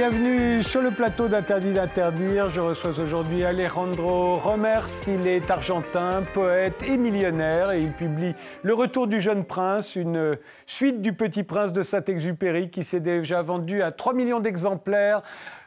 [0.00, 2.48] Bienvenue sur le plateau d'Interdit d'interdire.
[2.48, 4.86] Je reçois aujourd'hui Alejandro Romers.
[5.06, 10.38] Il est argentin, poète et millionnaire et il publie Le Retour du jeune prince, une
[10.64, 15.20] suite du Petit Prince de Saint-Exupéry qui s'est déjà vendu à 3 millions d'exemplaires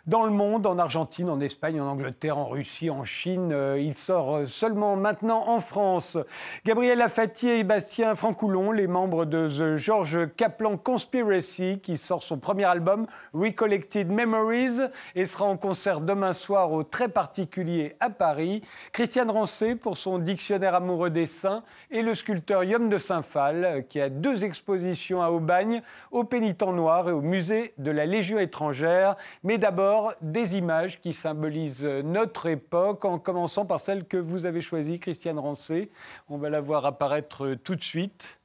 [0.06, 3.52] dans le monde, en Argentine, en Espagne, en Angleterre, en Russie, en Chine.
[3.54, 6.18] Euh, il sort euh, seulement maintenant en France.
[6.66, 12.38] Gabriel Lafati et Bastien Francoulon, les membres de The George Kaplan Conspiracy, qui sort son
[12.38, 14.82] premier album, Recollected Memories,
[15.16, 18.62] et sera en concert demain soir au très particulier à Paris.
[18.92, 24.02] Christiane Rancé pour son dictionnaire amoureux des saints et le sculpteur Yom de Saint-Phal, qui
[24.02, 29.16] a deux expositions à Aubagne, au Pénitent Noir et au musée de la Légion étrangère.
[29.44, 34.62] Mais d'abord, des images qui symbolisent notre époque, en commençant par celle que vous avez
[34.62, 35.92] choisie, Christiane Rancé.
[36.30, 38.40] On va la voir apparaître tout de suite.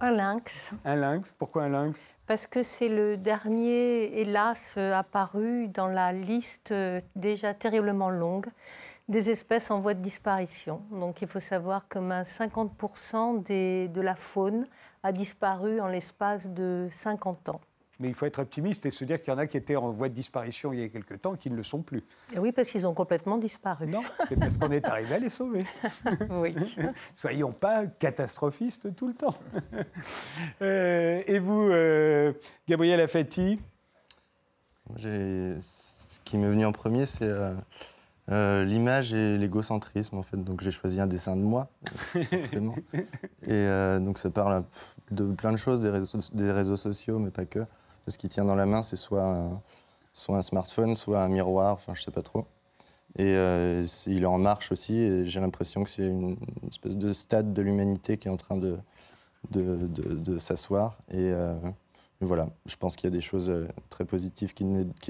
[0.00, 0.74] Un lynx.
[0.84, 1.32] Un lynx.
[1.32, 2.12] Pourquoi un lynx?
[2.26, 6.74] Parce que c'est le dernier, hélas, apparu dans la liste
[7.14, 8.46] déjà terriblement longue
[9.08, 10.80] des espèces en voie de disparition.
[10.90, 14.66] Donc il faut savoir que 50% de la faune
[15.02, 17.60] a disparu en l'espace de 50 ans.
[18.00, 19.90] Mais il faut être optimiste et se dire qu'il y en a qui étaient en
[19.90, 22.02] voie de disparition il y a quelque temps qui ne le sont plus.
[22.34, 23.86] Et oui, parce qu'ils ont complètement disparu.
[23.86, 25.64] Non, c'est parce qu'on est arrivé à les sauver.
[26.30, 26.54] oui.
[27.14, 29.34] Soyons pas catastrophistes tout le temps.
[30.62, 32.32] Euh, et vous, euh,
[32.68, 33.58] Gabriel Affetti?
[34.98, 37.32] Ce qui m'est venu en premier, c'est
[38.30, 40.36] euh, l'image et l'égocentrisme, en fait.
[40.36, 41.68] Donc j'ai choisi un dessin de moi,
[42.30, 42.74] forcément.
[43.46, 44.64] et donc ça parle
[45.10, 47.60] de plein de choses, des réseaux, des réseaux sociaux, mais pas que.
[48.08, 49.62] Ce qu'il tient dans la main, c'est soit un,
[50.12, 52.46] soit un smartphone, soit un miroir, enfin je sais pas trop.
[53.16, 56.36] Et euh, il est en marche aussi, et j'ai l'impression que c'est une,
[56.68, 58.78] espèce de stade de l'humanité qui est en train de,
[59.50, 60.98] de, de, s'asseoir.
[61.10, 61.54] Et euh,
[62.20, 64.64] voilà, je pense qu'il y a des choses euh, très positives qui,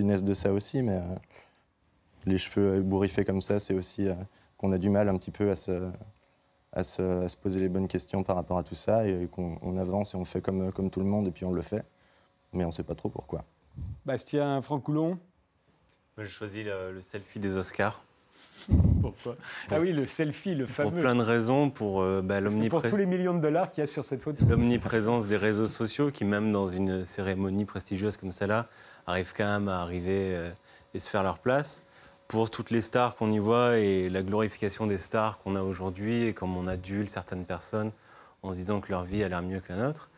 [0.05, 1.01] naissent de ça aussi, mais
[2.27, 4.09] les cheveux bourriffés comme ça, c'est aussi
[4.59, 5.91] qu'on a du mal un petit peu à se,
[6.73, 9.77] à se, à se, poser les bonnes questions par rapport à tout ça, et qu'on
[9.79, 11.85] avance et on fait comme, comme tout le monde, et puis on le fait
[12.55, 13.45] mais on ne sait pas trop pourquoi.
[14.07, 15.19] Bastien Francoulon
[16.19, 18.03] J'ai choisi le, selfie des Oscars.
[19.03, 19.37] Pourquoi
[19.71, 20.91] Ah oui, le selfie, le fameux.
[20.91, 23.85] Pour plein de raisons, pour euh, bah, Pour tous les millions de dollars qu'il y
[23.85, 24.45] a sur cette photo.
[24.47, 28.69] L'omniprésence des réseaux sociaux, qui même dans une cérémonie prestigieuse comme celle-là,
[29.07, 30.51] arrivent quand même à arriver euh,
[30.95, 31.83] et se faire leur place.
[32.29, 36.25] Pour toutes les stars qu'on y voit et la glorification des stars qu'on a aujourd'hui,
[36.29, 37.91] et comme on adule certaines personnes
[38.43, 40.09] en se disant que leur vie a l'air mieux que la nôtre.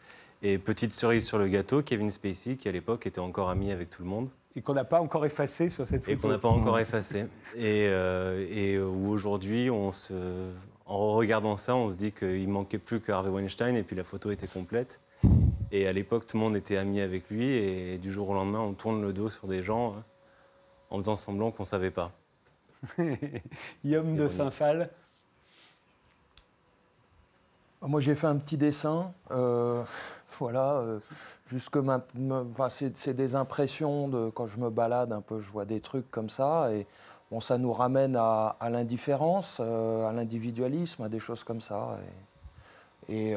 [0.49, 3.91] Et petite cerise sur le gâteau, Kevin Spacey, qui à l'époque était encore ami avec
[3.91, 4.29] tout le monde.
[4.55, 6.17] Et qu'on n'a pas encore effacé sur cette photo.
[6.17, 7.27] Et qu'on n'a pas encore effacé.
[7.57, 9.91] Et, euh, et où aujourd'hui, en
[10.87, 14.31] regardant ça, on se dit qu'il manquait plus que Harvey Weinstein et puis la photo
[14.31, 15.01] était complète.
[15.73, 18.61] Et à l'époque, tout le monde était ami avec lui et du jour au lendemain,
[18.61, 20.01] on tourne le dos sur des gens euh,
[20.91, 22.13] en faisant semblant qu'on ne savait pas.
[23.83, 24.91] Guillaume de Saint-Phal
[27.83, 29.13] moi, j'ai fait un petit dessin.
[29.31, 29.85] Euh,
[30.39, 30.99] voilà, euh,
[31.47, 35.81] jusque enfin, c'est des impressions de quand je me balade un peu, je vois des
[35.81, 36.73] trucs comme ça.
[36.73, 36.87] Et
[37.31, 41.99] bon, ça nous ramène à, l'indifférence, euh, à l'individualisme, à des choses comme ça.
[43.09, 43.37] Et,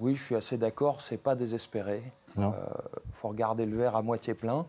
[0.00, 2.02] oui, je suis assez d'accord, c'est pas désespéré.
[2.36, 2.52] Il
[3.12, 4.66] faut regarder le verre à moitié plein.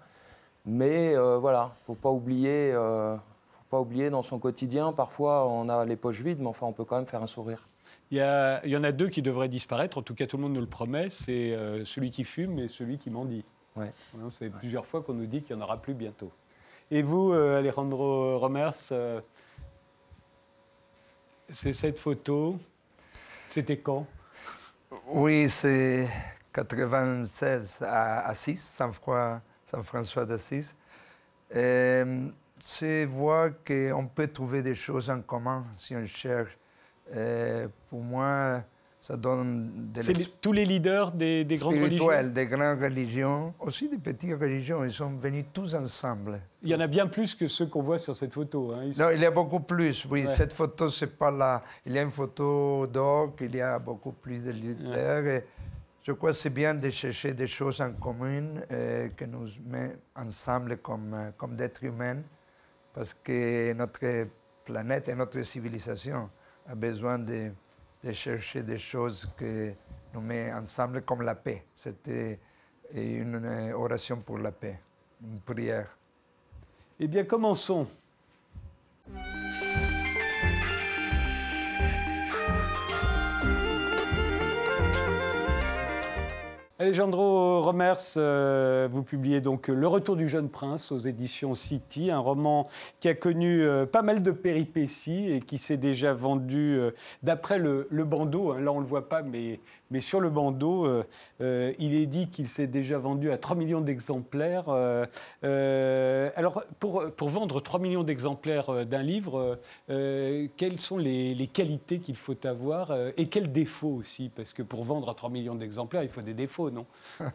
[0.65, 2.71] Mais voilà, faut pas oublier.
[2.73, 6.73] faut pas oublier dans son quotidien, parfois on a les poches vides, mais enfin on
[6.73, 7.67] peut quand même faire un sourire.
[8.13, 8.19] Il
[8.69, 10.67] y, en a deux qui devraient disparaître, en tout cas tout le monde nous le
[10.67, 13.43] promet, c'est euh, celui qui fume et celui qui mendie.
[13.75, 13.91] Ouais.
[14.37, 16.31] C'est plusieurs fois qu'on nous dit qu'il n'y en aura plus bientôt.
[16.91, 19.19] Et vous, euh, Alejandro Romers, euh,
[21.49, 22.59] c'est cette photo,
[23.47, 24.05] c'était quand?
[25.07, 26.07] Oui, c'est
[26.53, 30.75] 96 à Assis, Saint-François d'Assis.
[31.49, 36.59] C'est voir qu'on peut trouver des choses en commun si on cherche
[37.89, 38.63] pour moi,
[39.03, 43.89] ça donne de C'est tous les leaders des, des grandes religions des grandes religions, aussi
[43.89, 46.39] des petites religions, ils sont venus tous ensemble.
[46.61, 48.71] Il y en a bien plus que ceux qu'on voit sur cette photo.
[48.71, 48.91] Hein.
[48.97, 50.25] Non, il y a beaucoup plus, oui.
[50.27, 51.61] Cette photo, c'est pas là.
[51.85, 55.41] Il y a une photo d'or, il y a beaucoup plus de leaders.
[56.01, 59.97] Je crois que c'est bien de chercher des choses en commun euh, qui nous met
[60.15, 62.21] ensemble comme, euh, comme d'êtres humains,
[62.93, 64.27] parce que notre
[64.63, 66.29] planète et notre civilisation
[66.67, 67.51] a besoin de,
[68.11, 69.73] chercher des choses qui
[70.13, 71.63] nous mettent ensemble, comme la paix.
[71.73, 72.39] C'était
[72.93, 74.79] une oration pour la paix,
[75.21, 75.97] une prière.
[76.99, 77.87] Eh bien, commençons.
[86.83, 92.19] Alejandro Romers, euh, vous publiez donc Le Retour du jeune prince aux éditions City, un
[92.19, 92.67] roman
[92.99, 96.91] qui a connu euh, pas mal de péripéties et qui s'est déjà vendu, euh,
[97.23, 100.87] d'après le, bandeau, hein, là on ne le voit pas, mais, mais sur le bandeau,
[101.39, 104.69] il est dit qu'il s'est déjà vendu à 3 millions d'exemplaires.
[105.41, 112.15] alors, pour, pour, vendre 3 millions d'exemplaires d'un livre, quelles sont les, les qualités qu'il
[112.15, 114.31] faut avoir et quels défauts aussi?
[114.35, 116.85] Parce que pour vendre à 3 millions d'exemplaires, il faut des défauts non?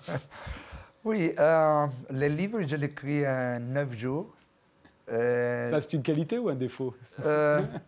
[1.05, 4.35] Oui, euh, le livre, je l'écris en neuf jours.
[5.11, 6.95] Euh, Ça, c'est une qualité ou un défaut?
[7.25, 7.63] euh,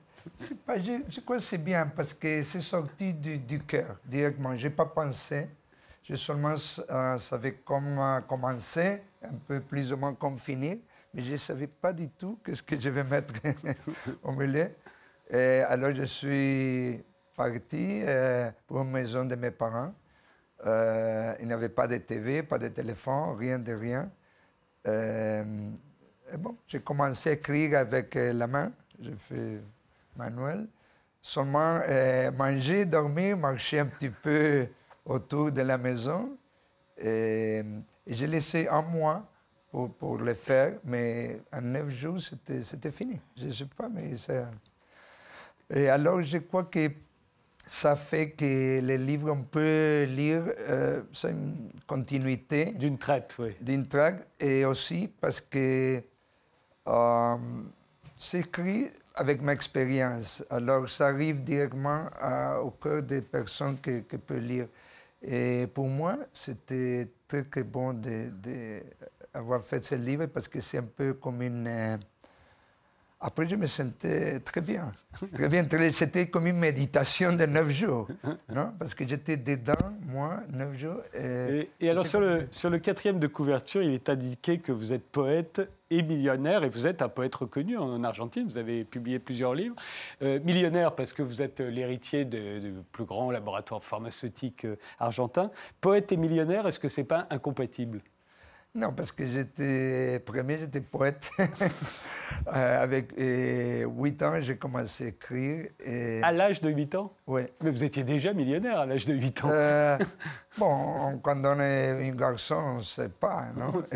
[0.66, 4.56] pas, je, crois que c'est bien parce que c'est sorti du, cœur directement.
[4.56, 5.48] Je n'ai pas pensé.
[6.02, 6.54] Je seulement
[6.90, 10.78] euh, savais comment commencer, un peu plus ou moins comment finir,
[11.14, 13.34] mais je ne savais pas du tout ce que je vais mettre
[14.22, 14.70] au milieu.
[15.28, 17.04] Et alors je suis
[17.36, 18.02] parti
[18.66, 19.92] pour une maison de mes parents
[20.66, 24.10] euh, il n'y avait pas de TV, pas de téléphone, rien de rien.
[24.86, 25.44] Euh,
[26.38, 29.60] bon, j'ai commencé à écrire avec euh, la main, j'ai fait
[30.20, 30.68] manuel.
[31.22, 31.80] Seulement
[32.36, 34.66] manger, dormir, marcher un petit peu
[35.04, 36.36] autour de la maison.
[36.96, 37.62] Et,
[38.06, 39.26] j'ai laissé un mois
[39.70, 43.20] pour, pour, le faire, mais en neuf jours, c'était fini.
[43.36, 44.50] Je ne sais pas, mais ça...
[45.68, 46.90] Et alors, je crois que
[47.70, 52.72] ça fait que les livres, on peut lire, euh, c'est une continuité.
[52.72, 53.54] D'une traite, oui.
[53.60, 56.02] D'une traite, et aussi parce que
[56.88, 57.36] euh,
[58.16, 58.90] c'est écrit
[59.20, 60.42] avec ma expérience.
[60.48, 62.06] Alors, ça arrive directement
[62.62, 64.66] au cœur des personnes qui, qui peuvent lire.
[65.22, 70.78] Et pour moi, c'était très, très bon d'avoir de, fait ce livre parce que c'est
[70.78, 71.98] un peu comme une euh,
[73.20, 74.92] après, je me sentais très bien.
[75.34, 75.66] Très bien.
[75.92, 78.08] C'était comme une méditation de neuf jours.
[78.48, 78.72] Non?
[78.78, 79.74] Parce que j'étais dedans,
[80.06, 81.02] moi, neuf jours.
[81.14, 84.94] Et, et, alors, sur le, sur le quatrième de couverture, il est indiqué que vous
[84.94, 88.46] êtes poète et millionnaire, et vous êtes un poète reconnu en Argentine.
[88.48, 89.76] Vous avez publié plusieurs livres.
[90.22, 95.50] Euh, millionnaire parce que vous êtes l'héritier du plus grand laboratoire pharmaceutique euh, argentin.
[95.80, 98.00] Poète et millionnaire, est-ce que ce n'est pas incompatible?
[98.74, 101.30] Non, parce que j'étais, premier, j'étais poète.
[102.54, 105.66] Euh, avec 8 ans, j'ai commencé à écrire.
[105.84, 106.22] Et...
[106.22, 107.42] À l'âge de 8 ans Oui.
[107.60, 109.50] Mais vous étiez déjà millionnaire à l'âge de 8 ans.
[109.50, 109.98] Euh,
[110.56, 113.72] bon, quand on est un garçon, on ne sait pas, non?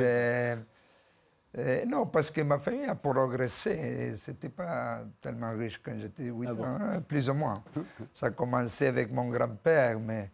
[1.56, 4.12] Et, Non, parce que ma famille a progressé.
[4.16, 7.62] C'était pas tellement riche quand j'étais 8 ah ans, hein, plus ou moins.
[8.12, 10.30] Ça a commencé avec mon grand-père, mais...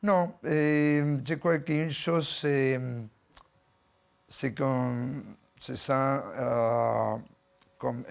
[0.00, 2.28] Non, je crois qu'une chose,
[4.28, 5.22] c'est qu'on
[5.56, 7.16] se sent euh,
[7.78, 8.04] comme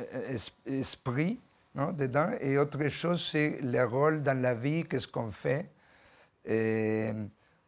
[0.65, 1.39] esprit
[1.75, 5.69] non, dedans, et autre chose, c'est le rôle dans la vie, qu'est-ce qu'on fait.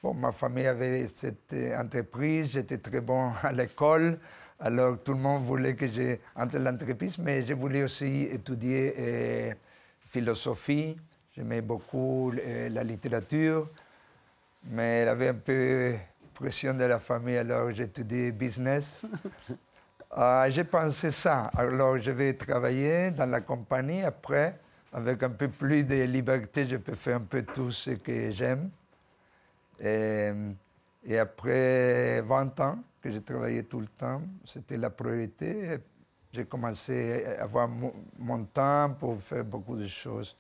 [0.02, 4.20] Bon, ma famille avait cette entreprise, j'étais très bon à l'école,
[4.60, 9.56] alors tout le monde voulait que j'entre dans l'entreprise, mais je voulais aussi étudier
[10.08, 10.98] philosophie,
[11.34, 13.70] j'aimais beaucoup la littérature
[14.64, 15.96] mais elle avait un peu
[16.34, 19.02] pression de la famille, alors étudié business.
[20.18, 21.52] Euh, j'ai pensé ça.
[21.56, 24.04] Alors je vais travailler dans la compagnie.
[24.04, 24.58] Après,
[24.94, 28.70] avec un peu plus de liberté, je peux faire un peu tout ce que j'aime.
[29.80, 30.32] Et,
[31.06, 35.78] et, après 20 ans que j'ai travaillé tout le temps, c'était la priorité.
[36.32, 40.36] J'ai commencé à avoir mon temps pour faire beaucoup de choses.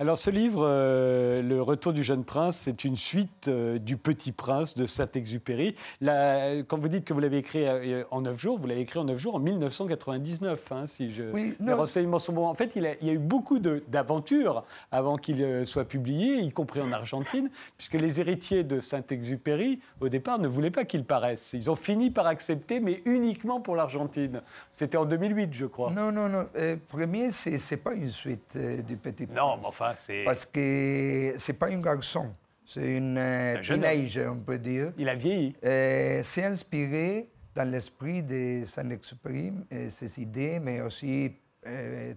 [0.00, 4.32] Alors ce livre, euh, Le Retour du jeune prince, c'est une suite euh, du Petit
[4.32, 5.76] Prince de Saint-Exupéry.
[6.00, 9.04] Quand vous dites que vous l'avez écrit euh, en neuf jours, vous l'avez écrit en
[9.04, 11.24] neuf jours en 1999, hein, si je...
[11.34, 12.46] oui, les renseignements sont bons.
[12.46, 16.92] En fait, il, y a eu beaucoup d'aventures avant qu'il soit publié, y compris en
[16.92, 21.50] Argentine, puisque les héritiers de Saint-Exupéry, au départ, ne voulaient pas qu'il paraisse.
[21.52, 24.40] Ils ont fini par accepter, mais uniquement pour l'Argentine.
[24.72, 25.92] C'était en 2008, je crois.
[25.92, 26.46] Non, non, non.
[26.88, 29.36] premier, ce n'est pas une suite du Petit Prince.
[29.36, 29.89] Non, mais enfin...
[30.24, 32.34] Parce que c'est pas un garçon,
[32.72, 34.92] c'est une euh, teenage, on peut dire.
[34.96, 35.56] Il a vieilli.
[35.64, 41.32] Euh, c'est inspiré dans l'esprit de Saint-Exupéry, euh, ses idées, mais aussi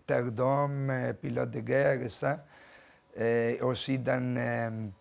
[0.06, 2.46] Terre d'homme, pilote de guerre et ça.
[3.18, 4.92] Et aussi dans...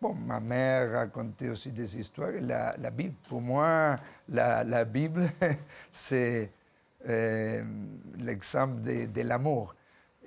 [0.00, 2.30] Bon, ma mère racontait aussi des histoires.
[2.40, 5.22] La, la Bible, pour moi, la, la Bible,
[5.90, 6.50] c'est
[8.18, 9.74] l'exemple de, de l'amour.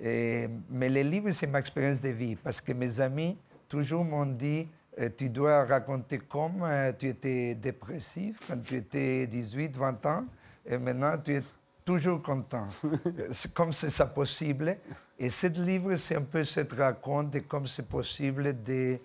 [0.02, 4.26] Et, mais les livres, c'est ma expérience de vie, parce que mes amis toujours m'ont
[4.26, 4.68] dit,
[4.98, 10.24] euh, tu dois raconter comme euh, tu étais dépressif quand tu étais 18, 20 ans,
[10.66, 11.42] et maintenant tu es
[11.84, 12.66] toujours content.
[13.54, 14.76] comme c'est ça possible.
[15.16, 18.98] Et ce livre, c'est un peu cette raconte de comme c'est possible de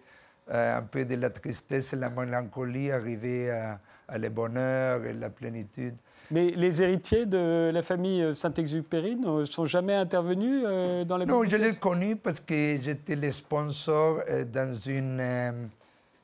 [0.50, 5.30] un peu de la tristesse et la mélancolie, arriver à, à le bonheur et la
[5.30, 5.96] plénitude.
[6.29, 11.43] Mais les héritiers de la famille Saint-Exupéry ne sont jamais intervenus euh, dans la Non,
[11.48, 15.19] je l'ai connu parce que j'étais le sponsor euh, dans une.
[15.19, 15.51] euh,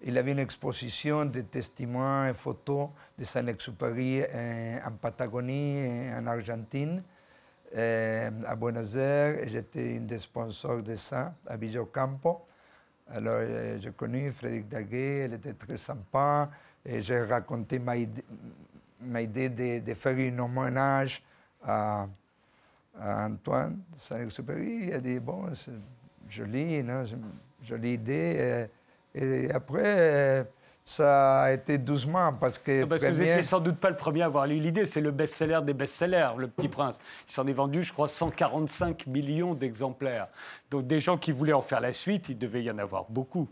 [0.05, 1.39] il avait une exposition de
[1.73, 7.01] témoins et photos de Saint-Exupéry euh, en Patagonie, et en Argentine,
[7.73, 9.47] euh, à Buenos Aires.
[9.47, 12.41] J'étais un des sponsors de ça, à Villocampo.
[13.09, 16.49] Alors, euh, j'ai connu Frédéric Daguet, elle était très sympa.
[16.85, 18.25] Et j'ai raconté ma idée,
[19.05, 21.23] ma idée de, de faire un hommage
[21.63, 22.07] à,
[22.99, 24.87] à Antoine de Saint-Exupéry.
[24.87, 25.71] Il a dit, bon, c'est
[26.29, 27.03] joli, non?
[27.03, 27.23] une
[27.63, 28.67] jolie idée.
[29.15, 30.47] Et après,
[30.83, 32.83] ça a été doucement parce que...
[32.83, 34.85] Parce que vous n'étiez sans doute pas le premier à avoir eu l'idée.
[34.85, 36.99] C'est le best-seller des best-sellers, Le Petit Prince.
[37.27, 40.27] Il s'en est vendu, je crois, 145 millions d'exemplaires.
[40.69, 43.47] Donc des gens qui voulaient en faire la suite, il devait y en avoir beaucoup.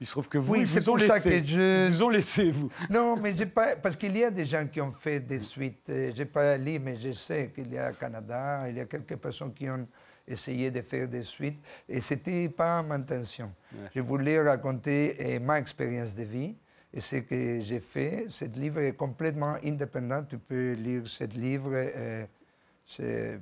[0.00, 1.30] Il se trouve que vous, Oui, ils vous ont laissé.
[1.40, 2.68] que je- Ils vous ont laissé, vous.
[2.90, 3.76] Non, mais j'ai pas...
[3.76, 5.88] Parce qu'il y a des gens qui ont fait des suites.
[5.88, 8.86] Euh, J'ai pas lu, mais je sais qu'il y a au Canada, il y a
[8.86, 9.86] quelques personnes qui ont
[10.26, 11.58] essayé de faire des suites.
[11.88, 13.52] Et c'était pas ma intention.
[13.94, 16.54] Je voulais raconter euh, ma expérience de vie.
[16.92, 20.22] Et ce que j'ai fait, ce livre est complètement indépendant.
[20.24, 21.70] Tu peux lire ce livre.
[21.74, 22.24] euh,
[22.86, 23.40] c'est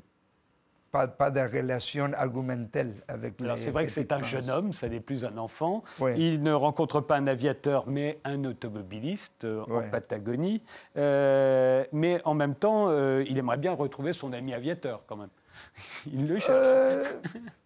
[0.93, 4.31] pas, pas de relation argumentelle avec Alors c'est vrai que c'est un princes.
[4.31, 5.83] jeune homme, ça n'est plus un enfant.
[5.99, 6.13] Oui.
[6.17, 9.91] Il ne rencontre pas un aviateur, mais un automobiliste euh, en.
[9.91, 10.63] Patagonie.
[10.99, 15.31] Euh, mais en même temps, euh, il aimerait bien retrouver son ami aviateur quand même.
[16.07, 16.51] Il le cherche.
[16.53, 17.05] Euh,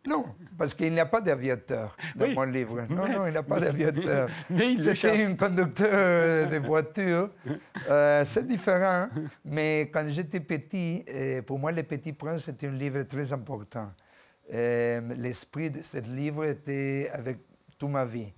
[0.06, 0.24] non,
[0.56, 2.34] parce qu'il n'y a pas d'aviateur dans Oui.
[2.34, 2.82] mon livre.
[2.88, 4.28] Non, non, il n'y a pas d'aviateur.
[4.50, 4.82] Mais il.
[4.82, 7.30] C'était un conducteur de voiture.
[7.88, 9.08] Euh, c'est différent,
[9.44, 13.90] mais quand j'étais petit, euh, pour moi, Le Petit Prince, c'était un livre très important.
[14.50, 17.38] L'esprit de ce livre était avec
[17.78, 18.32] toute ma vie.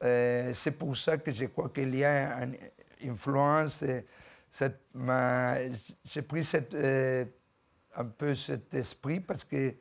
[0.00, 2.56] C'est pour ça que je crois qu'il y a une
[3.10, 3.84] influence.
[4.50, 5.56] cette- ma-
[6.04, 6.74] J'ai pris cette,
[7.96, 9.74] un peu cet esprit parce que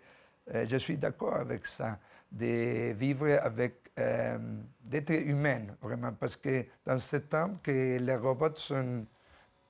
[0.53, 1.98] euh, je suis d'accord avec ça,
[2.32, 4.38] de vivre avec, euh,
[4.84, 9.05] d'être humain, vraiment, parce que dans ce temps que les robots sont,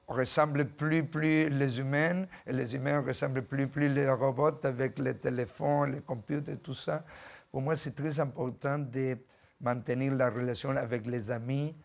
[0.07, 5.15] ressemblent plus plus les humains et les humains ressemblent plus plus les robots avec les
[5.15, 7.03] téléphones, les computers, tout ça.
[7.51, 9.17] Pour moi, c'est très important de
[9.61, 11.75] maintenir la relation avec les amis,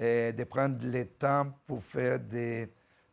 [0.00, 2.66] de prendre le temps pour faire de euh,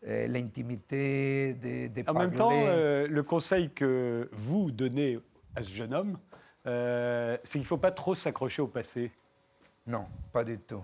[0.06, 2.28] l'intimité, de, de En parler.
[2.30, 5.20] même temps, euh, le conseil que vous donnez
[5.56, 6.18] à ce jeune homme,
[6.68, 9.12] euh, c'est qu'il ne faut pas trop s'accrocher au passé.
[9.88, 10.84] Non, pas du tout.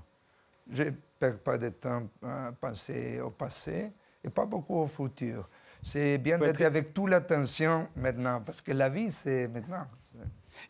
[0.69, 3.91] Je ne perds pas de temps à penser au passé
[4.23, 5.49] et pas beaucoup au futur.
[5.81, 9.87] C'est bien être- d'être avec toute l'attention maintenant, parce que la vie, c'est maintenant.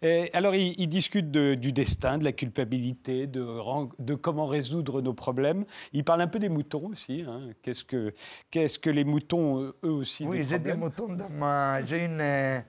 [0.02, 5.14] Et alors, il, il discute de- du destin, de la culpabilité, de, comment résoudre nos
[5.14, 5.66] problèmes.
[5.94, 7.24] Il parle un peu des moutons aussi.
[7.28, 7.50] hein.
[7.62, 8.14] Qu'est-ce que,
[8.50, 11.84] qu'est-ce que les moutons, eux aussi, Oui, j'ai des moutons dans ma...
[11.86, 12.60] J'ai une, euh,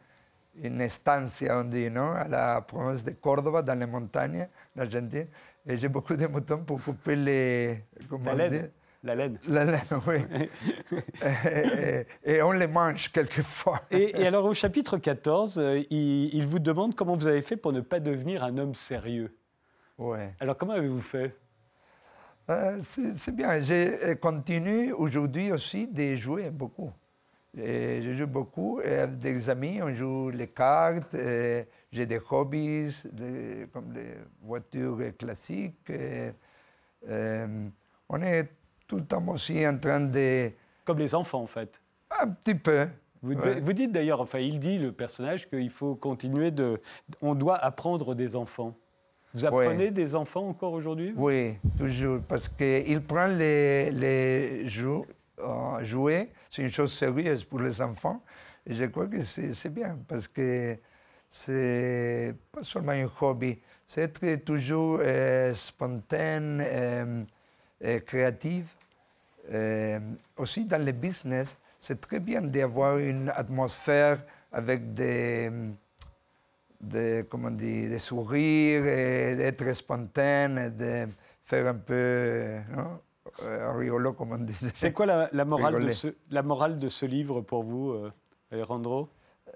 [0.62, 5.26] une estancia, on dit, non, à la province de Córdoba, dans les montagnes, en Argentine.
[5.66, 7.84] Et j'ai beaucoup de moutons pour couper les...
[8.08, 8.32] Comment
[9.04, 9.38] La laine.
[9.48, 9.80] La laine.
[9.88, 10.98] La laine, oui.
[11.22, 13.80] et, et- et on les mange quelquefois.
[13.90, 17.56] Et, et alors, au chapitre 14, euh, il, il vous demande comment vous avez fait
[17.56, 19.36] pour ne pas devenir un homme sérieux.
[19.98, 20.34] Ouais.
[20.40, 21.34] Alors, comment avez-vous fait?
[22.50, 23.60] Euh, c'est bien.
[23.60, 26.92] Je continue aujourd'hui aussi de jouer beaucoup.
[27.56, 31.14] Et je joue beaucoup et avec des amis, on joue les cartes.
[31.14, 35.90] J'ai des hobbies des- comme les voitures classiques.
[35.90, 37.68] euh,
[38.08, 38.48] on est
[38.92, 40.50] tout le temps aussi en train de...
[40.84, 41.80] Comme les enfants, en fait.
[42.20, 42.86] Un petit peu.
[43.22, 43.58] Vous, Ouais.
[43.60, 46.78] vous dites d'ailleurs, enfin, il dit, le personnage, qu'il faut continuer de.
[47.22, 48.74] On doit apprendre des enfants.
[49.32, 52.20] Vous apprenez des enfants encore aujourd'hui Oui, toujours.
[52.28, 55.06] Parce qu'il prend les, les jou-
[55.38, 58.20] euh, jouets, c'est une chose sérieuse pour les enfants.
[58.66, 60.76] Et je crois que c'est bien, parce que
[61.28, 67.22] c'est pas seulement un hobby, c'est être toujours euh, spontané, euh,
[67.84, 68.76] euh, créatif.
[69.50, 69.98] Euh,
[70.36, 75.50] aussi dans le business, c'est très bien d'avoir une atmosphère avec des,
[76.80, 81.08] de, comment dire, de sourire, et d'être spontané, de
[81.42, 83.00] faire un peu non,
[83.42, 84.54] euh, rigolo, comme on dit.
[84.72, 88.12] C'est quoi la, la morale de ce, la morale de ce livre pour vous, euh,
[88.50, 89.08] Alejandro?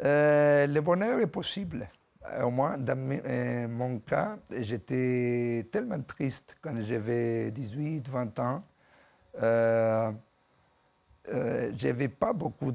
[0.04, 1.88] Euh, le bonheur est possible.
[2.32, 8.64] Euh, Au moins, dans euh, mon cas, j'étais tellement triste quand j'avais 18, 20 ans.
[9.42, 10.10] Euh,
[11.32, 12.72] euh, pas beaucoup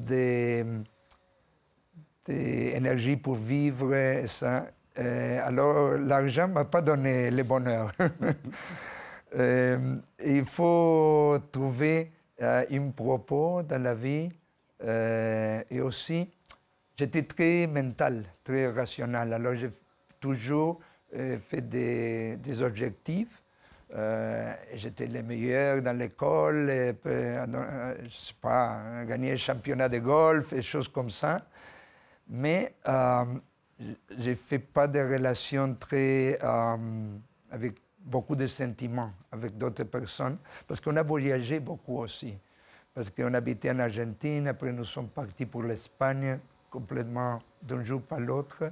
[2.28, 4.68] d'énergie pour vivre ça.
[4.96, 7.92] alors, l'argent ne m'a pas donné le bonheur.
[9.34, 14.30] il faut trouver un propos dans la vie
[14.84, 16.30] et aussi,
[16.98, 19.34] j'étais très mental, très rationnel.
[19.34, 19.70] Alors, j'ai
[20.20, 23.42] toujours fait des objectifs
[23.94, 30.00] euh, j'étais le meilleur dans l'école, euh, euh, je sais pas, gagner le championnat de
[30.00, 31.42] golf et choses comme ça.
[32.30, 33.26] Mais euh,
[34.18, 36.40] je ne fais pas de relations très.
[37.52, 42.36] avec beaucoup de sentiments avec d'autres personnes, parce qu'on a voyagé beaucoup aussi.
[42.94, 48.20] Parce qu'on habitait en Argentine, après nous sommes partis pour l'Espagne, complètement d'un jour par
[48.20, 48.72] l'autre.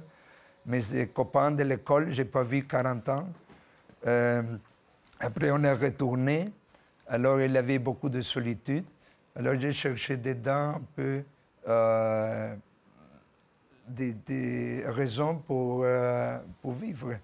[0.66, 3.28] Mes copains de l'école, je n'ai pas vu 40 ans.
[5.22, 6.50] Après, on est retourné.
[7.06, 8.86] Alors, il avait beaucoup de solitude.
[9.36, 11.22] Alors, j'ai cherché dedans un peu
[11.68, 12.56] euh,
[13.86, 17.18] des, raisons pour, euh, pour vivre.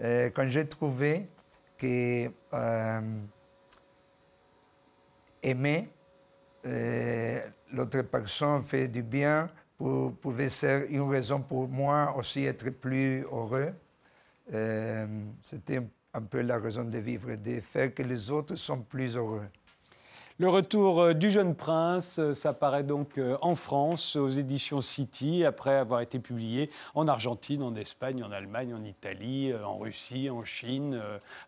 [0.00, 1.28] Quand j'ai trouvé
[1.76, 3.00] que euh,
[5.42, 5.88] aimer
[7.72, 13.22] l'autre personne fait du bien pour, pouvait ser une raison pour moi aussi être plus
[13.22, 13.74] heureux.
[15.42, 15.82] C'était
[16.14, 19.46] un peu la raison de vivre, de faire que les autres sont plus heureux.
[20.38, 24.80] Le retour euh, du jeune prince, euh, ça paraît donc euh, en France, aux éditions
[24.80, 30.30] City, après avoir été publié en Argentine, en Espagne, en Allemagne, en Italie, en Russie,
[30.30, 31.00] en Chine,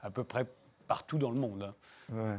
[0.03, 0.47] à peu près
[0.87, 1.75] partout dans le monde.
[2.15, 2.39] Hein.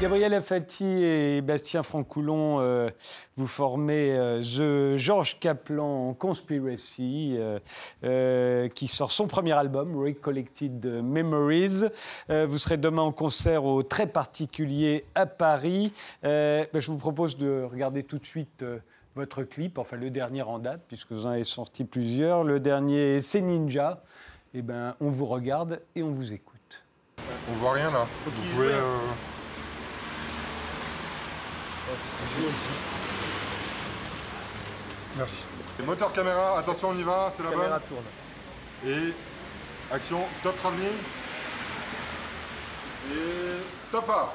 [0.00, 2.88] Gabriel Afati et Bastien Francoulon, euh,
[3.36, 7.36] vous formez euh, The George Kaplan Conspiracy,
[8.02, 11.84] euh, qui sort son premier album, Recollected Memories.
[12.30, 15.92] vous serez demain en concert au très particulier à Paris.
[16.22, 18.64] Ben, je vous propose de regarder tout de suite
[19.14, 22.42] votre clip, enfin le dernier en date, puisque vous en avez sorti plusieurs.
[22.42, 24.02] Le dernier, c'est Ninja.
[24.54, 26.84] Eh ben, on vous regarde et on vous écoute.
[27.50, 28.06] On voit rien là.
[28.24, 28.72] Faut vous pouvez,
[32.20, 32.68] Merci.
[35.16, 35.44] Merci.
[35.84, 37.58] Moteur caméra, attention on y va, c'est la bonne.
[37.60, 38.04] Caméra tourne.
[38.86, 39.14] Et
[39.92, 40.88] action, top travelling.
[43.10, 44.34] Et top phare.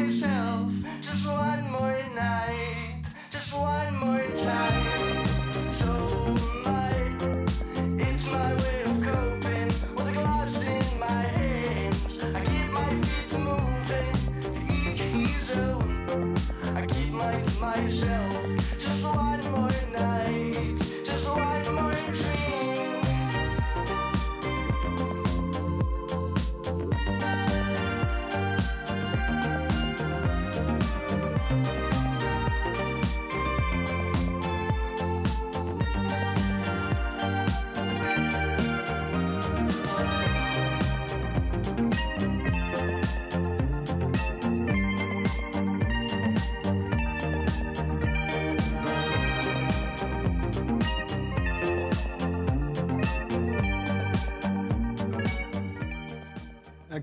[0.00, 0.39] myself.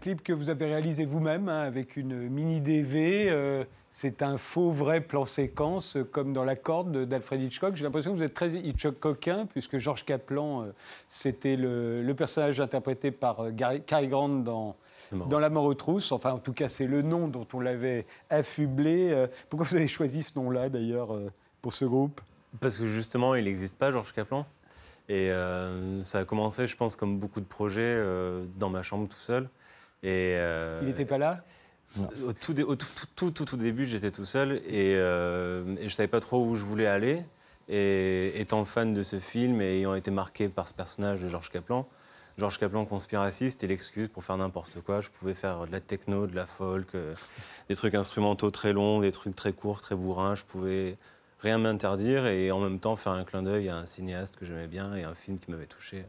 [0.07, 3.27] Clip que vous avez réalisé vous-même hein, avec une mini DV.
[3.29, 7.75] euh, c'est un faux vrai plan séquence euh, comme dans la corde d'Alfred Hitchcock.
[7.75, 10.65] J'ai l'impression que vous êtes très Hitchcockien puisque Georges Kaplan, euh,
[11.09, 14.77] c'était le, le personnage interprété par euh, Gary- Cary Grant dans,
[15.11, 16.13] dans La mort aux trousses.
[16.13, 19.25] Enfin, en tout cas, c'est le nom dont on l'avait affublé.
[19.49, 21.09] Pourquoi vous avez choisi ce nom-là d'ailleurs
[21.61, 22.21] pour ce groupe?
[22.61, 24.45] Parce que justement, il n'existe pas, Georges Kaplan.
[25.09, 29.07] Et euh, ça a commencé, je pense, comme beaucoup de projets, euh, dans ma chambre
[29.07, 29.49] tout seul.
[30.03, 31.43] Et, euh, Il n'était pas là?
[32.25, 35.85] Au tout, au tout, tout, tout, tout, début, j'étais tout seul et, euh, et je
[35.85, 37.23] ne savais pas trop où je voulais aller.
[37.69, 41.49] Et étant fan de ce film et ayant été marqué par ce personnage de Georges
[41.49, 41.87] Kaplan,
[42.37, 45.01] Georges Kaplan conspiraciste, c'était l'excuse pour faire n'importe quoi.
[45.01, 47.15] Je pouvais faire de la techno, de la folk, euh,
[47.67, 50.35] des trucs instrumentaux très longs, des trucs très courts, très bourrins.
[50.35, 50.97] Je pouvais
[51.39, 54.67] rien m'interdire et en même temps faire un clin d'œil à un cinéaste que j'aimais
[54.67, 56.05] bien et un film qui m'avait touché.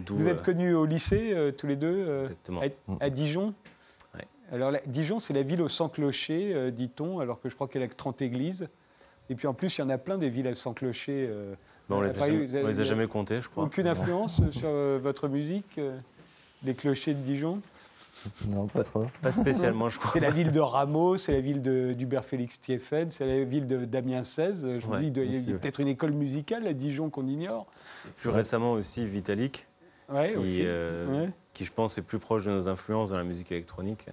[0.00, 2.60] D'où, Vous êtes euh, connus au lycée euh, tous les deux euh, Exactement.
[3.00, 3.54] à, à Dijon
[4.14, 4.24] Ouais.
[4.52, 7.68] Alors, la- Dijon, c'est la ville aux 100 clochers, euh, dit-on, alors que je crois
[7.68, 8.68] qu'elle a que 30 églises.
[9.30, 11.26] Et puis en plus, il y en a plein des villes à 100 clochers.
[11.30, 11.54] euh,
[11.88, 12.32] bon, on les à a Paris.
[12.32, 13.64] jamais, Vous avez- on les a jamais comptés, je crois.
[13.64, 15.96] Aucune influence sur euh, votre musique euh,
[16.64, 17.60] Les clochers de Dijon?
[18.48, 19.04] Non, pas trop.
[19.20, 20.10] Pas spécialement, je crois.
[20.14, 23.84] C'est la ville de Rameau, c'est la ville d'Hubert Félix Thiéphène, c'est la ville de
[23.84, 24.80] Damien XVI.
[24.80, 27.66] Je me dis, il y a peut-être une école musicale à Dijon qu'on ignore.
[28.16, 29.66] Plus récemment aussi Vitalik,
[30.10, 31.30] Ouais, qui, euh, Ouais.
[31.54, 34.06] qui je pense est plus proche de nos influences dans la musique électronique.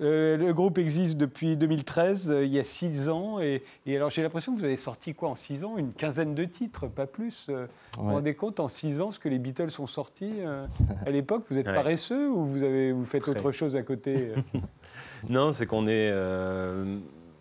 [0.00, 3.40] Euh, le groupe existe depuis 2013, euh, il y a six ans.
[3.40, 5.76] Et, et alors j'ai l'impression que vous avez sorti quoi en six ans?
[5.76, 7.46] Une quinzaine de titres, pas plus.
[7.48, 7.66] Euh,
[7.96, 8.14] Vous vous Ouais.
[8.14, 10.66] rendez compte en six ans ce que les Beatles ont sorti euh,
[11.04, 11.74] à l'époque Vous êtes Ouais.
[11.74, 13.30] paresseux ou vous, avez, vous faites Très.
[13.32, 14.60] autre chose à côté euh?
[15.28, 16.10] Non, c'est qu'on est.
[16.12, 16.98] euh,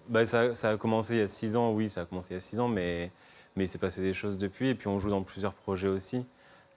[0.10, 2.34] bah, ça, ça a commencé il y a six ans, oui, ça a commencé il
[2.34, 3.12] y a six ans, mais,
[3.56, 4.70] mais il s'est passé des choses depuis.
[4.70, 6.26] Et puis on joue dans plusieurs projets aussi.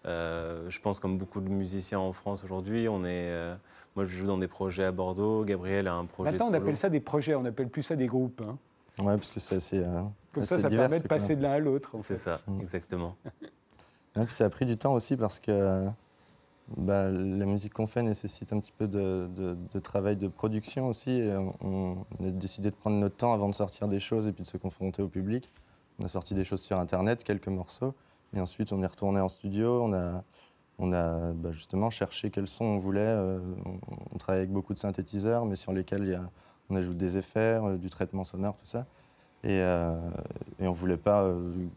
[0.06, 3.28] Euh, je pense comme beaucoup de musiciens en France aujourd'hui, on est.
[3.30, 3.54] euh,
[3.96, 5.44] moi, je joue dans des projets à Bordeaux.
[5.44, 6.30] Gabriel a un projet.
[6.32, 6.62] Maintenant, on solo.
[6.62, 8.40] appelle ça des projets, on n'appelle plus ça des groupes.
[8.46, 8.56] hein.
[8.98, 9.78] Ouais, parce que c'est assez.
[9.78, 11.16] euh, Comme assez ça, ça divers, permet de quoi.
[11.18, 11.96] passer de l'un à l'autre.
[12.04, 12.60] C'est ça, Mm.
[12.60, 13.16] exactement.
[14.16, 15.86] Ouais, puis ça a pris du temps aussi parce que
[16.76, 20.88] bah, la musique qu'on fait nécessite un petit peu de, de- de travail de production
[20.88, 21.12] aussi.
[21.12, 21.54] Et on,
[22.18, 24.48] on a décidé de prendre notre temps avant de sortir des choses et puis de
[24.48, 25.52] se confronter au public.
[26.00, 27.94] On a sorti des choses sur Internet, quelques morceaux.
[28.36, 29.82] Et ensuite, on est retourné en studio.
[29.82, 30.22] On a,
[30.78, 33.00] on a bah, justement cherché quel son on voulait.
[33.00, 33.78] euh, on,
[34.14, 36.30] on travaille avec beaucoup de synthétiseurs, mais sur lesquels y a-
[36.70, 38.86] on ajoute des effets, euh, du traitement sonore, tout ça.
[39.44, 39.96] Et, euh,
[40.60, 41.32] on voulait pas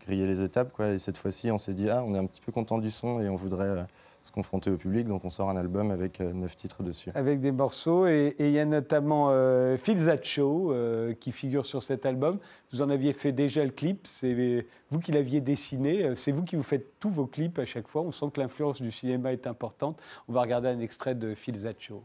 [0.06, 0.72] griller les étapes.
[0.74, 0.90] Quoi.
[0.90, 3.22] Et cette fois-ci, on s'est dit, ah, on est un petit peu content du son
[3.22, 3.86] et on voudrait
[4.24, 5.08] se confronter au public.
[5.08, 7.12] Donc on sort un album avec euh, neuf titres dessus.
[7.14, 8.08] Avec des morceaux.
[8.08, 12.40] Et il y a notamment euh, That Show euh, qui figure sur cet album.
[12.72, 14.08] Vous en aviez fait déjà le clip.
[14.08, 16.06] C'est vous qui l'aviez dessiné.
[16.06, 18.02] Euh, C'est vous qui vous faites tous vos clips à chaque fois.
[18.02, 20.02] On sent que l'influence du cinéma est importante.
[20.28, 22.02] On va regarder un extrait de Phil That Show.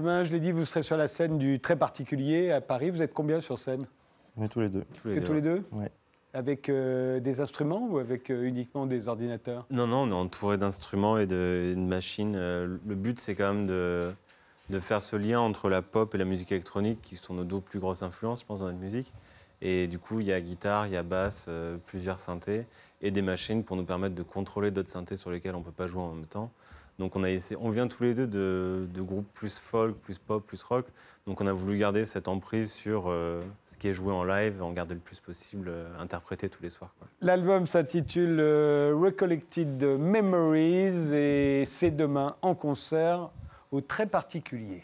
[0.00, 2.88] Demain, je l'ai dit, vous serez sur la scène du très particulier à Paris.
[2.88, 3.84] Vous êtes combien sur scène?
[4.38, 4.82] On est tous les deux.
[5.02, 5.90] Tous tous les deux Ouais.
[6.32, 9.66] Avec euh, des instruments ou avec euh, uniquement des ordinateurs?
[9.70, 12.32] Non, non, on est entouré d'instruments et de, et de machines.
[12.34, 14.10] Euh, Le but, c'est quand même de,
[14.70, 17.60] de faire ce lien entre la pop et la musique électronique, qui sont nos deux
[17.60, 19.12] plus grosses influences, je pense, dans notre musique.
[19.60, 22.64] Et du coup, il y a guitare, il y a basse, euh, plusieurs synthés
[23.02, 25.72] et des machines pour nous permettre de contrôler d'autres synthés sur lesquels on ne peut
[25.72, 26.50] pas jouer en même temps.
[27.00, 30.18] Donc on, a essayé- on vient tous les deux de, de groupes plus folk, plus
[30.18, 30.86] pop, plus rock.
[31.24, 34.62] Donc on a voulu garder cette emprise sur euh, ce qui est joué en live,
[34.62, 36.94] en garder le plus possible, euh, interprété tous les soirs.
[37.22, 43.30] L'album s'intitule euh, Recollected Memories et c'est demain en concert
[43.72, 44.82] au très particulier.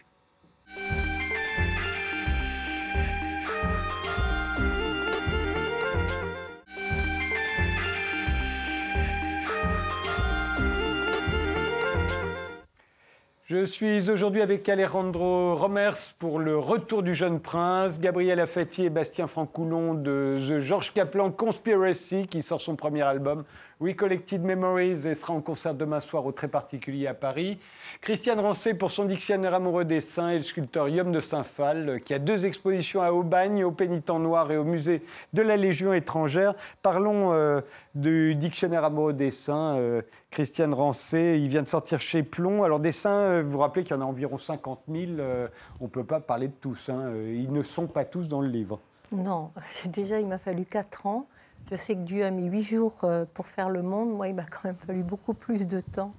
[13.49, 18.91] Je suis aujourd'hui avec Alejandro Romers pour le retour du jeune prince, Gabriel Affetti et
[18.91, 23.45] Bastien Francoulon de The George Kaplan Conspiracy qui sort son premier album
[23.81, 27.59] Recollected Memories et sera en concert demain soir au très particulier à Paris.
[28.01, 32.15] Christiane Rancé pour son dictionnaire amoureux des saints et le sculpteur Yom de Saint-Phal qui
[32.15, 35.03] a deux expositions à Aubagne, au Pénitent Noir et au musée
[35.35, 36.55] de la Légion étrangère.
[36.83, 37.61] Parlons euh,
[37.95, 39.77] du dictionnaire amoureux des saints.
[39.77, 42.63] euh, Christiane Rancé, il vient de sortir chez Plomb.
[42.63, 45.05] Alors des saints, euh, vous vous rappelez qu'il y en a environ 50 000.
[45.19, 45.49] euh,
[45.81, 46.89] on ne peut pas parler de tous.
[46.89, 48.81] hein, Ils ne sont pas tous dans le livre.
[49.13, 49.51] Non,
[49.87, 51.27] déjà, il m'a fallu 4 ans.
[51.71, 54.11] Je sais que Dieu a mis 8 jours euh, pour faire le monde.
[54.11, 56.13] Moi, il m'a quand même fallu beaucoup plus de temps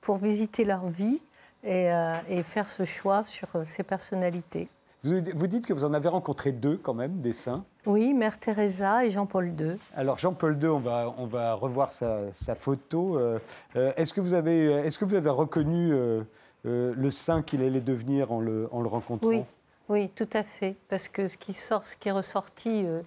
[0.00, 1.20] pour visiter leur vie
[1.62, 4.66] et, euh, et faire ce choix sur euh, ces personnalités.
[5.04, 7.64] Vous, vous dites que vous en avez rencontré deux quand même, des saints.
[7.86, 9.78] Oui, Mère Teresa et Jean-Paul II.
[9.94, 13.16] Alors Jean-Paul II, on va, on va revoir sa, sa photo.
[13.16, 13.38] Euh,
[13.76, 16.22] euh, est-ce, que vous avez, est-ce que vous avez reconnu euh,
[16.66, 19.28] euh, le saint qu'il allait devenir en le, en le rencontrant?
[19.28, 19.42] Oui,
[19.88, 20.74] oui, tout à fait.
[20.88, 23.00] Parce que ce qui, sort, ce qui est ressorti euh,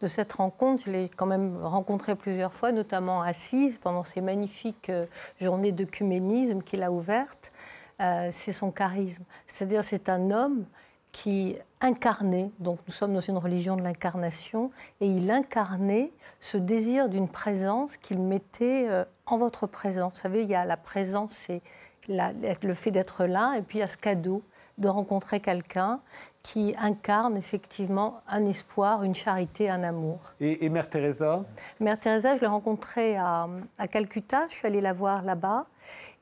[0.00, 4.90] de cette rencontre, je l'ai quand même rencontré plusieurs fois, notamment Assise, pendant ces magnifiques
[4.90, 5.06] euh,
[5.40, 7.52] journées d'œcuménisme qu'il a ouvertes.
[8.00, 9.24] Euh, c'est son charisme.
[9.46, 10.66] C'est-à-dire, c'est un homme
[11.12, 17.08] qui incarnait, donc nous sommes dans une religion de l'incarnation, et il incarnait ce désir
[17.08, 20.14] d'une présence qu'il mettait euh, en votre présence.
[20.14, 21.62] Vous savez, il y a la présence, c'est
[22.08, 24.42] le fait d'être là, et puis il y a ce cadeau
[24.78, 26.00] de rencontrer quelqu'un
[26.46, 30.20] qui incarne effectivement un espoir, une charité, un amour.
[30.38, 31.44] Et, et Mère Teresa?
[31.80, 34.44] Mère Teresa, je l'ai rencontrée à, à Calcutta.
[34.48, 35.66] Je suis allée la voir là-bas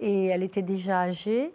[0.01, 1.53] et elle était déjà âgée.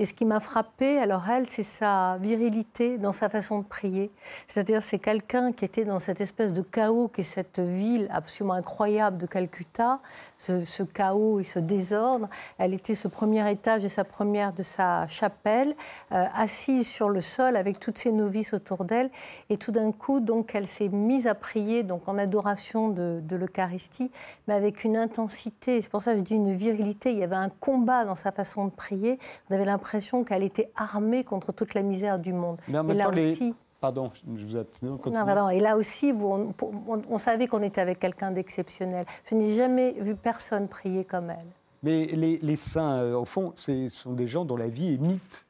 [0.00, 4.12] Et ce qui m'a frappée, alors elle, c'est sa virilité dans sa façon de prier.
[4.46, 9.18] C'est-à-dire, c'est quelqu'un qui était dans cette espèce de chaos qu'est cette ville absolument incroyable
[9.18, 9.98] de Calcutta,
[10.36, 12.28] ce, ce chaos et ce désordre.
[12.58, 15.74] Elle était ce premier étage et sa première de sa chapelle,
[16.12, 19.10] euh, assise sur le sol avec toutes ses novices autour d'elle.
[19.50, 23.34] Et tout d'un coup, donc, elle s'est mise à prier, donc en adoration de, de
[23.34, 24.12] l'Eucharistie,
[24.46, 25.80] mais avec une intensité.
[25.82, 27.10] C'est pour ça que je dis une virilité.
[27.10, 29.18] Il y avait un combat dans sa façon de prier.
[29.50, 29.87] On avait l'impression
[30.24, 32.58] qu'elle était armée contre toute la misère du monde.
[32.68, 34.70] Mais en Et là les- aussi, Pardon, je vous attends.
[34.82, 35.50] non, pardon.
[35.50, 36.54] Et là aussi, vous- on,
[36.88, 39.06] on- on savait qu'on était avec quelqu'un d'exceptionnel.
[39.24, 41.46] Je n'ai jamais vu personne prier comme elle.
[41.84, 45.44] Mais les, les saints, euh, au fond, ce sont des gens dont la vie imite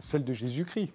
[0.00, 0.90] celle de Jésus-Christ.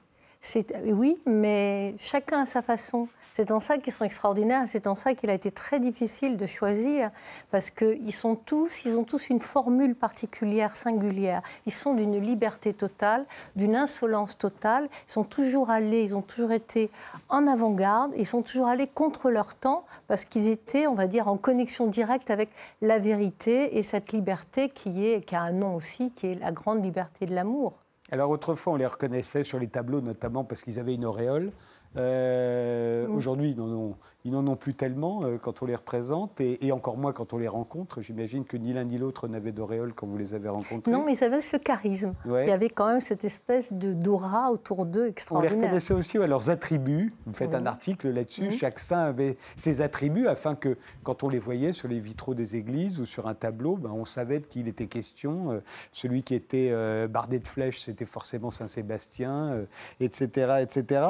[0.87, 3.07] Oui, mais chacun à sa façon.
[3.39, 6.45] C'est en ça qu'ils sont extraordinaires, c'est en ça qu'il a été très difficile de
[6.45, 7.09] choisir,
[7.51, 11.41] parce qu'ils sont tous, ils ont tous une formule particulière, singulière.
[11.65, 13.25] Ils sont d'une liberté totale,
[13.55, 14.89] d'une insolence totale.
[15.07, 16.91] Ils sont toujours allés, ils ont toujours été
[17.29, 21.29] en avant-garde, ils sont toujours allés contre leur temps, parce qu'ils étaient, on va dire,
[21.29, 22.49] en connexion directe avec
[22.81, 26.51] la vérité et cette liberté qui est, qui a un nom aussi, qui est la
[26.51, 27.71] grande liberté de l'amour.
[28.11, 31.53] Alors autrefois, on les reconnaissait sur les tableaux, notamment parce qu'ils avaient une auréole.
[31.97, 33.07] Euh.
[33.09, 36.71] Aujourd'hui, n'en ont, ils n'en ont plus tellement euh, quand on les représente, et, et
[36.71, 38.01] encore moins quand on les rencontre.
[38.01, 40.91] J'imagine que ni l'un ni l'autre n'avait d'auréole quand vous les avez rencontrés.
[40.91, 42.13] Non, mais ils avaient ce charisme.
[42.25, 42.45] Ouais.
[42.45, 45.57] Il y avait quand même cette espèce de d'aura autour d'eux On les extraordinaire.
[45.57, 47.13] reconnaissait aussi à leurs attributs.
[47.25, 48.49] Vous faites un article là-dessus.
[48.49, 48.57] Oui.
[48.57, 52.55] Chaque saint avait ses attributs afin que, quand on les voyait sur les vitraux des
[52.55, 55.51] églises ou sur un tableau, ben, on savait de qui il était question.
[55.51, 55.59] Euh,
[55.91, 59.65] celui qui était euh, bardé de flèches, c'était forcément Saint-Sébastien, euh,
[59.99, 60.61] etc.
[60.61, 61.01] etc.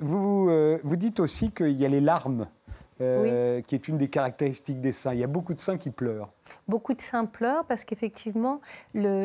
[0.00, 0.50] Vous,
[0.82, 2.25] vous dites aussi qu'il y a les larmes.
[3.02, 5.12] Euh, qui est une des caractéristiques des saints.
[5.12, 6.30] Il y a beaucoup de saints qui pleurent.
[6.66, 8.60] Beaucoup de saints pleurent parce qu'effectivement,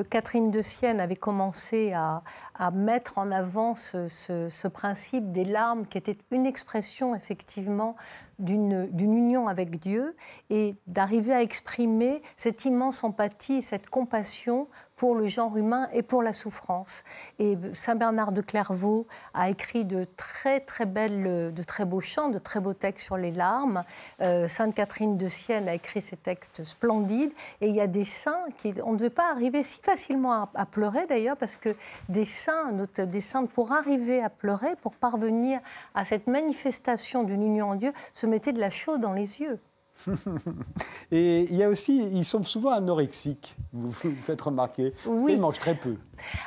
[0.09, 2.21] Catherine de Sienne avait commencé à,
[2.55, 7.95] à mettre en avant ce, ce- ce principe des larmes qui était une expression effectivement
[8.39, 10.15] d'une d'une union avec Dieu
[10.49, 14.67] et d'arriver à exprimer cette immense empathie et cette compassion
[15.01, 17.03] pour le genre humain et pour la souffrance.
[17.39, 22.37] Et Saint Bernard de Clairvaux a écrit de très très de très beaux chants, de
[22.37, 23.83] très beaux textes sur les larmes.
[24.21, 27.33] Euh, Sainte Catherine de Sienne a écrit ces textes splendides.
[27.61, 30.65] Et il y a des saints qui, on ne devait pas arriver si facilement à,
[30.67, 31.75] pleurer d'ailleurs, parce que
[32.07, 33.23] des saints, notre- des
[33.55, 35.61] pour arriver à pleurer, pour parvenir
[35.95, 39.59] à cette manifestation d'une union en Dieu, se mettaient de la chaux dans les yeux.
[41.11, 44.93] Et il y a aussi, ils sont souvent anorexiques, vous vous faites remarquer.
[45.05, 45.33] Oui.
[45.33, 45.95] Ils mangent très peu.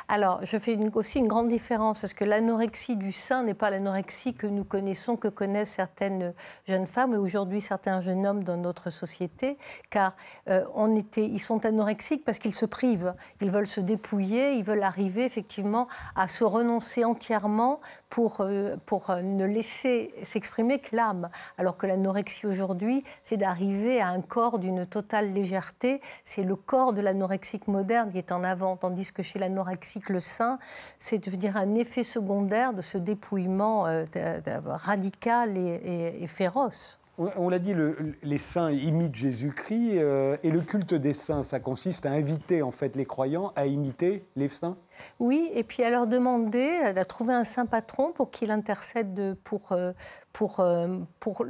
[0.07, 3.69] Alors, je fais une- aussi une grande différence, parce que l'anorexie du sein n'est pas
[3.69, 6.33] l'anorexie que nous connaissons, que connaissent certaines
[6.67, 9.57] jeunes femmes et aujourd'hui certains jeunes hommes dans notre société,
[9.89, 10.15] car
[10.49, 14.63] euh, on était, ils sont anorexiques parce qu'ils se privent, ils veulent se dépouiller, ils
[14.63, 21.29] veulent arriver effectivement à se renoncer entièrement pour, euh, pour ne laisser s'exprimer que l'âme,
[21.57, 26.93] alors que l'anorexie aujourd'hui, c'est d'arriver à un corps d'une totale légèreté, c'est le corps
[26.93, 30.57] de l'anorexique moderne qui est en avant, tandis que chez l'anorexique, le sein,
[30.97, 34.05] c'est de dire un effet secondaire de ce dépouillement euh,
[34.65, 36.99] radical et, et- et féroce.
[37.17, 41.61] On, l'a dit, le- les saints imitent Jésus-Christ euh, et le culte des saints, ça
[41.61, 44.75] consiste à inviter en fait les croyants à imiter les saints.
[45.19, 49.37] Oui, et puis à leur demander à trouver un saint patron pour qu'il intercède de-
[49.45, 49.93] pour, euh,
[50.33, 51.45] pour, euh, pour,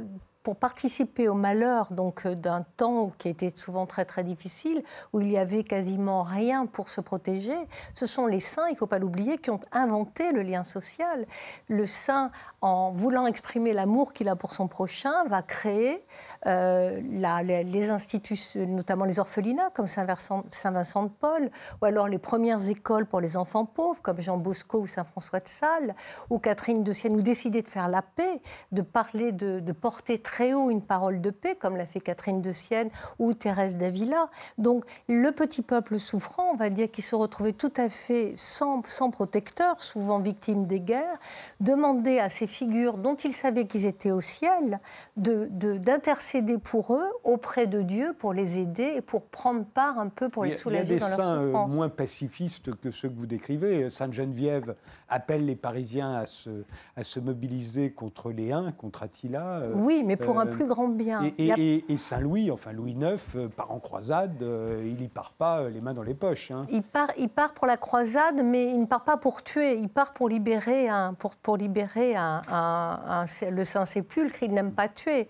[0.46, 5.20] pour participer au malheur donc euh, d'un temps qui était souvent très très difficile, où
[5.20, 7.56] il y avait quasiment rien pour se protéger.
[7.94, 11.26] Ce sont les saints, il ne faut pas l'oublier, qui ont inventé le lien social.
[11.66, 12.30] Le saint,
[12.66, 16.04] en voulant exprimer l'amour qu'il a pour son prochain, va créer
[16.46, 21.50] euh, les, instituts, notamment les orphelinats comme Saint-Vincent de Paul,
[21.80, 25.48] ou alors les premières écoles pour les enfants pauvres comme Jean Bosco ou Saint-François de
[25.48, 25.94] Sales,
[26.28, 28.40] ou Catherine de Sienne, ou décider de faire la paix,
[28.72, 32.50] de parler, de, porter très haut une parole de paix, comme l'a fait Catherine de
[32.50, 34.28] Sienne ou Thérèse d'Avila.
[34.58, 38.82] Donc le petit peuple souffrant, on va dire, qui se retrouvait tout à fait sans,
[38.86, 41.18] sans protecteur, souvent victime des guerres,
[41.60, 44.80] demandait à ces figures dont ils savaient qu'ils étaient au ciel
[45.16, 49.98] de- de- d'intercéder pour eux auprès de Dieu pour les aider et pour prendre part
[49.98, 51.46] un peu pour les y a, il y a soulager des dans leur saints euh,
[51.46, 51.70] souffrance.
[51.70, 53.90] moins pacifistes que ceux que vous décrivez.
[53.90, 54.74] Sainte Geneviève
[55.08, 56.64] appelle les Parisiens à se,
[56.96, 59.58] à se mobiliser contre les Huns, contre Attila.
[59.60, 61.22] euh, Oui, mais pour un euh, plus grand bien.
[61.38, 64.42] Et, Saint-Louis, enfin Louis IX, euh, part en croisade,
[64.82, 66.50] il n'y part pas les mains dans les poches.
[66.50, 66.62] hein.
[66.70, 69.78] Il part, il part pour la croisade, mais il ne part pas pour tuer.
[69.78, 74.42] Il part pour libérer, un, pour, pour libérer un, un- un- le Saint-Sépulcre.
[74.42, 75.28] Il n'aime pas tuer.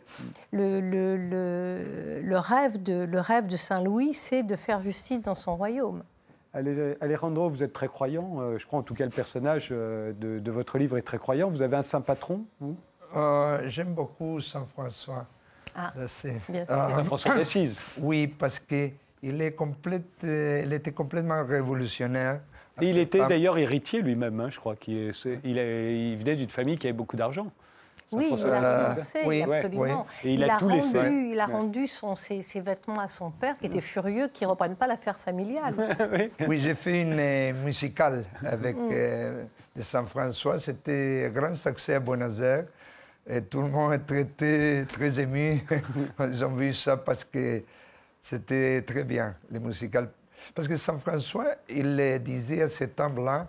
[0.53, 5.35] Le, le- le- le rêve de, le rêve de Saint-Louis, c'est de faire justice dans
[5.35, 6.03] son royaume.
[6.57, 8.41] Ale- Alejandro, vous êtes très croyant.
[8.41, 11.19] euh, je crois en tout cas le personnage euh, de, de votre livre est très
[11.19, 11.51] croyant.
[11.51, 12.77] Vous avez un saint patron, vous?
[13.15, 15.27] Euh, J'aime beaucoup Saint François.
[15.75, 16.41] Ah, d'Assise.
[16.49, 16.75] bien sûr.
[16.75, 17.79] Ah, Saint François d'Assise.
[18.03, 18.93] Oui, parce qu'il
[19.55, 22.41] complète, euh, il était complètement révolutionnaire.
[22.81, 26.19] Et il était d'ailleurs héritier lui-même, hein, je crois qu'il est- c'est- il, est- il
[26.19, 27.51] venait d'une famille qui avait beaucoup d'argent.
[28.13, 30.07] Oui, il a Euh, renoncé, oui, absolument.
[30.25, 31.53] Et il a tout rendu, il a Ouais.
[31.53, 34.87] rendu son- ses, ses vêtements à son père, qui était furieux, qui ne reprenne pas
[34.87, 35.75] l'affaire familiale.
[36.49, 38.89] Oui, j'ai fait une euh, musicale avec Mm.
[38.93, 40.59] euh, de Saint-François.
[40.61, 42.67] C'était un grand succès à Buenos Aires.
[43.29, 45.61] Et tout le monde était très, très ému
[46.17, 47.63] quand ils ont vu ça parce que
[48.21, 50.09] c'était très bien, les musicales.
[50.55, 53.49] Parce que Saint-François, il disait à ce temps-là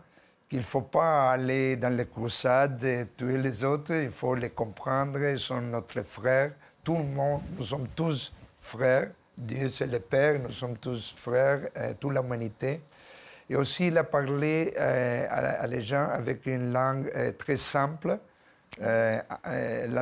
[0.49, 4.49] qu'il ne faut pas aller dans les croisades et tuer les autres, il faut les
[4.51, 6.51] comprendre, ils sont notre frère.
[6.83, 9.11] Tout le monde, nous sommes tous frères.
[9.37, 12.81] Dieu, c'est le Père, nous sommes tous frères, euh, toute l'humanité.
[13.49, 17.57] Et aussi, il a parlé euh, à, à les gens avec une langue euh, très
[17.57, 18.17] simple.
[18.79, 19.23] La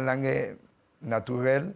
[0.01, 0.55] langue est
[1.01, 1.73] naturelle.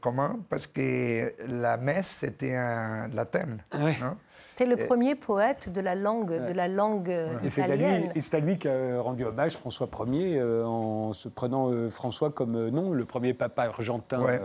[0.00, 0.40] Comment?
[0.48, 3.58] Parce que la messe, c'était en latin.
[4.00, 4.16] Non?
[4.56, 7.74] C'était le premier poète de la langue, de la langue euh, Et c'est à, lui,
[7.74, 8.10] italienne.
[8.14, 12.30] et c'est à lui qu'a rendu hommage François Ier euh, en se prenant euh, François
[12.30, 14.22] comme nom, le premier papa argentin.
[14.22, 14.40] Ouais.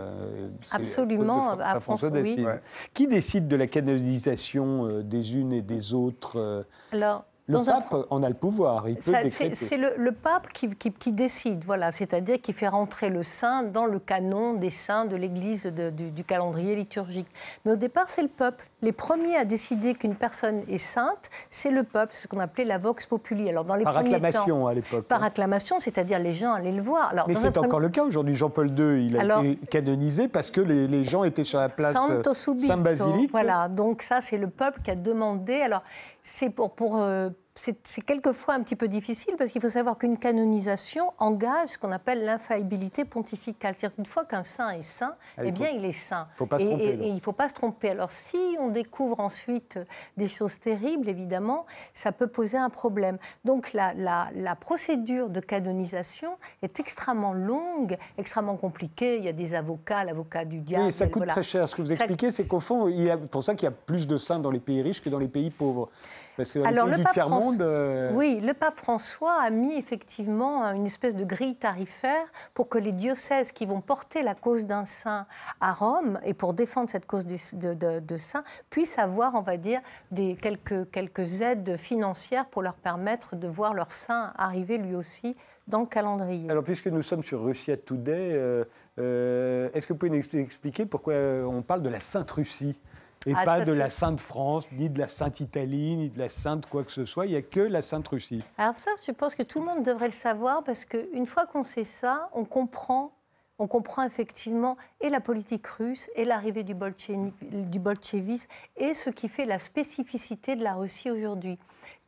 [0.70, 2.44] Absolument, à à François François, oui.
[2.44, 2.60] Ouais.
[2.92, 8.06] Qui décide de la canonisation des unes et des autres Alors, Le dans un pape
[8.10, 9.12] en a le pouvoir, il peut.
[9.54, 13.64] C'est le, le pape qui, qui- qui décide, voilà, c'est-à-dire qui fait rentrer le saint
[13.64, 17.26] dans le canon des saints de l'Église du, du calendrier liturgique.
[17.64, 18.68] Mais au départ, c'est le peuple.
[18.80, 22.78] Les premiers à décider qu'une personne est sainte, c'est le peuple, ce qu'on appelait la
[22.78, 23.48] vox populi.
[23.48, 25.04] Alors dans les Par premiers acclamation temps, à l'époque.
[25.06, 25.26] par hein.
[25.26, 27.10] acclamation, c'est-à-dire les gens allaient le voir.
[27.10, 28.34] Alors, Mais c'est premier- encore le cas aujourd'hui.
[28.36, 31.68] Jean-Paul II, il a Alors- été canonisé parce que les, les gens étaient sur la
[31.68, 32.66] place euh, Santo subito.
[32.68, 33.30] Saint-Basilique.
[33.32, 35.60] Voilà, donc ça, c'est le peuple qui a demandé.
[35.60, 35.82] Alors,
[36.22, 36.70] c'est pour.
[36.72, 41.12] pour euh, c'est c'est quelquefois un petit peu difficile parce qu'il faut savoir qu'une canonisation
[41.18, 43.74] engage ce qu'on appelle l'infaillibilité pontificale.
[43.76, 46.28] C'est-à-dire qu'une fois qu'un saint est saint, Ah, eh bien, faut- il est saint.
[46.34, 47.90] faut pas se et, tromper, et- il ne faut pas se tromper.
[47.90, 49.78] Alors, si on découvre ensuite
[50.16, 53.18] des choses terribles, évidemment, ça peut poser un problème.
[53.44, 59.18] Donc, la, la- la procédure de canonisation est extrêmement longue, extrêmement compliquée.
[59.18, 60.86] Il y a des avocats, l'avocat du diable.
[60.86, 61.32] Oui, ça coûte voilà.
[61.34, 61.68] très cher.
[61.68, 63.72] Ce que vous expliquez, c'est qu'au fond, il y a pour ça qu'il y a
[63.72, 65.90] plus de saints dans les pays riches que dans les pays pauvres.
[66.36, 67.18] Parce que dans Alors, le pape
[67.60, 72.24] euh, Oui, le pape François a mis effectivement une espèce de grille tarifaire
[72.54, 75.26] pour que les diocèses qui vont porter la cause d'un saint
[75.60, 79.42] à Rome et pour défendre cette cause du- de, de- de saint puissent avoir, on
[79.42, 79.80] va dire,
[80.10, 85.36] des, quelques, quelques aides financières pour leur permettre de voir leur saint arriver lui aussi
[85.68, 86.50] dans le calendrier.
[86.50, 88.64] Alors, puisque nous sommes sur Russia Today, euh,
[88.98, 92.30] euh, est-ce que vous pouvez nous ex- expliquer pourquoi euh, on parle de la Sainte
[92.32, 92.80] Russie
[93.26, 96.18] et Ah, pas ça, de la Sainte France, ni de la Sainte Italie, ni de
[96.18, 98.42] la Sainte quoi que ce soit Il n'y a que la Sainte Russie.
[98.58, 101.62] Alors ça, je pense que tout le monde devrait le savoir parce qu'une fois qu'on
[101.62, 103.12] sait ça, on comprend,
[103.58, 109.46] on comprend effectivement et la politique russe et l'arrivée du bolchevisme et ce qui fait
[109.46, 111.58] la spécificité de la Russie aujourd'hui.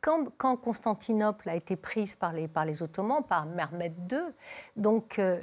[0.01, 4.19] Quand, quand Constantinople a été prise par les, par les Ottomans, par Mehmed II,
[4.75, 5.39] donc euh,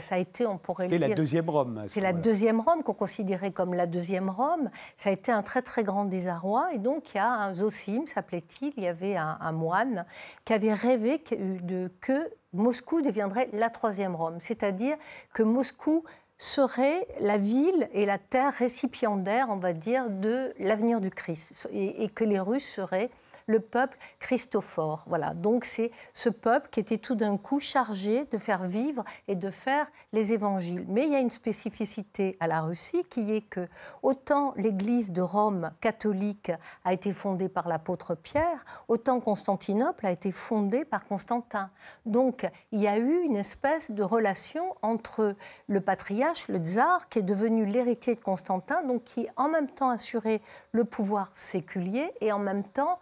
[0.00, 1.82] ça a été, on pourrait C'était le la dire, deuxième Rome.
[1.86, 4.68] ce c'est la deuxième Rome qu'on considérait comme la deuxième Rome.
[4.96, 6.72] Ça a été un très très grand désarroi.
[6.72, 10.04] Et donc il y a un Zosim, s'appelait-il, il y avait un, un moine
[10.44, 14.38] qui avait rêvé que, de, que Moscou deviendrait la troisième Rome.
[14.40, 14.96] C'est-à-dire
[15.32, 16.02] que Moscou
[16.36, 21.68] serait la ville et la terre récipiendaire, on va dire, de l'avenir du Christ.
[21.70, 23.10] Et, et que les Russes seraient
[23.50, 25.04] le peuple christophore.
[25.06, 25.34] Voilà.
[25.34, 29.50] Donc c'est ce peuple qui était tout d'un coup chargé de faire vivre et de
[29.50, 30.84] faire les évangiles.
[30.88, 33.68] Mais il y a une spécificité à la Russie qui est que
[34.02, 36.52] autant l'Église de Rome catholique
[36.84, 41.70] a été fondée par l'apôtre Pierre, autant Constantinople a été fondée par Constantin.
[42.06, 45.34] Donc il y a eu une espèce de relation entre
[45.66, 49.90] le patriarche, le tsar, qui est devenu l'héritier de Constantin, donc qui en même temps
[49.90, 50.40] assurait
[50.70, 53.00] le pouvoir séculier et en même temps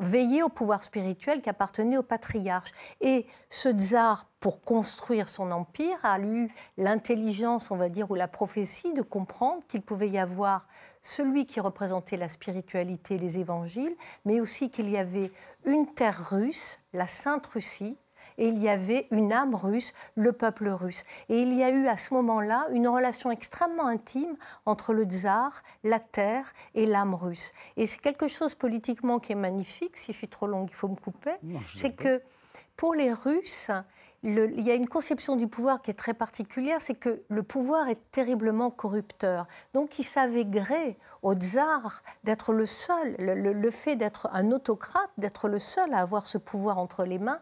[0.00, 2.72] veiller au pouvoir spirituel qui appartenait au patriarche.
[3.00, 8.28] Et ce tsar, pour construire son empire, a eu l'intelligence, on va dire, ou la
[8.28, 10.66] prophétie de comprendre qu'il pouvait y avoir
[11.02, 13.94] celui qui représentait la spiritualité, les évangiles,
[14.24, 15.30] mais aussi qu'il y avait
[15.64, 17.96] une terre russe, la Sainte Russie,
[18.40, 21.04] et il y avait une âme russe, le peuple russe.
[21.28, 24.36] Et il y a eu à ce moment-là une relation extrêmement intime
[24.66, 27.52] entre le tsar, la terre et l'âme russe.
[27.76, 29.96] Et c'est quelque chose politiquement qui est magnifique.
[29.96, 31.34] Si je suis trop longue, il faut me couper.
[31.76, 32.22] C'est que
[32.76, 33.70] pour les Russes,
[34.22, 37.42] le- il y a une conception du pouvoir qui est très particulière, c'est que le
[37.42, 39.46] pouvoir est terriblement corrupteur.
[39.74, 44.50] Donc il savait gré au tsar d'être le seul, le, le- le fait d'être un
[44.50, 47.40] autocrate, d'être le seul à avoir ce pouvoir entre les mains.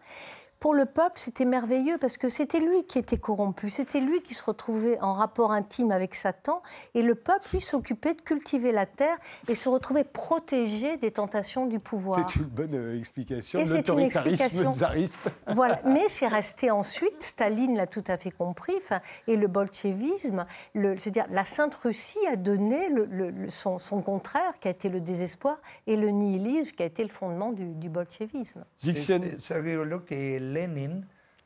[0.60, 4.34] Pour le peuple, c'était merveilleux parce que c'était lui qui était corrompu, c'était lui qui
[4.34, 6.62] se retrouvait en rapport intime avec Satan,
[6.94, 9.16] et le peuple, lui, s'occupait de cultiver la terre
[9.48, 12.28] et se retrouvait protégé des tentations du pouvoir.
[12.28, 14.72] C'est une bonne euh, explication de c'est une l'autoritarisme explication.
[14.72, 15.30] tsariste.
[15.46, 20.44] Voilà, mais c'est resté ensuite, Staline l'a tout à fait compris, enfin, et le bolchevisme,
[20.74, 24.58] le, je veux dire, la Sainte Russie a donné le- le- le- son, son contraire,
[24.60, 27.88] qui a été le désespoir, et le nihilisme, qui a été le fondement du, du
[27.88, 28.64] bolchevisme.
[28.78, 31.04] C'est rigolo que Lénine,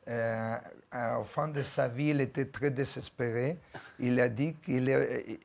[0.09, 0.55] euh,
[0.91, 3.57] à- au fond de sa vie, il était très désespéré.
[3.99, 4.93] Il a dit qu'il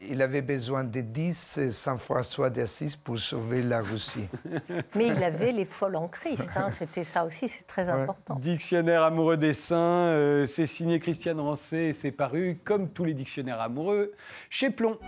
[0.01, 4.29] il avait besoin de 10 Saint François d'Assise pour sauver la Russie.
[4.97, 8.35] Mais il avait les folles en Christ, hein, c'était ça aussi, c'est très important.
[8.35, 13.15] Dictionnaire amoureux des saints, euh, c'est signé Christiane Rancé et c'est paru, comme tous les
[13.15, 14.13] dictionnaires amoureux,
[14.51, 14.99] chez Plomb.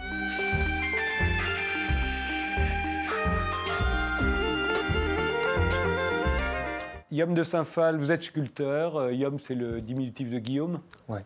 [7.12, 8.96] Yom de Saint-Phal, vous êtes sculpteur.
[8.96, 10.80] euh, Yom, c'est le diminutif de Guillaume.
[11.08, 11.20] Ouais.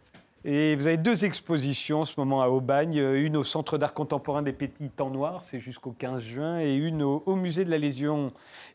[0.46, 3.94] Et vous avez deux expositions en ce moment à Aubagne, euh, une au Centre d'art
[3.94, 7.70] contemporain des Petits Temps Noirs, c'est jusqu'au 15 juin, et une au, au Musée de
[7.70, 8.30] la Légion,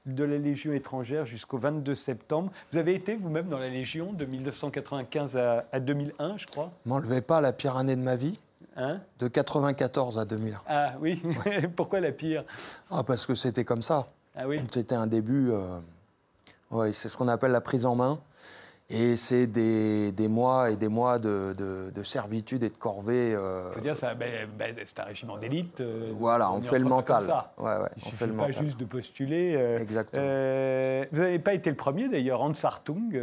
[0.07, 2.51] de la Légion étrangère jusqu'au 22 septembre.
[2.73, 6.71] Vous avez été vous-même dans la Légion de 1995 à, à 2001, je crois.
[6.87, 8.39] M'enlevez pas la pire année de ma vie,
[8.75, 9.01] Hein?
[9.19, 10.61] De 94 à 2001.
[10.67, 11.21] ah oui,
[11.75, 12.45] pourquoi la pire?
[12.89, 14.07] Ah, parce que c'était comme ça.
[14.35, 15.49] Ah oui, C'était un début.
[15.51, 15.79] euh,
[16.71, 18.19] ouais, c'est ce qu'on appelle la prise en main.
[18.91, 23.35] Et c'est des, des mois et des mois de, de- de servitude et de corvée.
[23.35, 25.79] euh, faut dire ça, ben, ben, c'est un régiment d'élite.
[25.81, 27.23] euh, voilà, on fait le mental.
[27.59, 28.63] Ouais, ouais, Il on fait le pas mental.
[28.65, 29.53] juste de postuler.
[29.55, 30.23] euh, Exactement.
[30.25, 32.41] euh, vous n'avez pas été le premier d'ailleurs.
[32.41, 33.13] Hans Hartung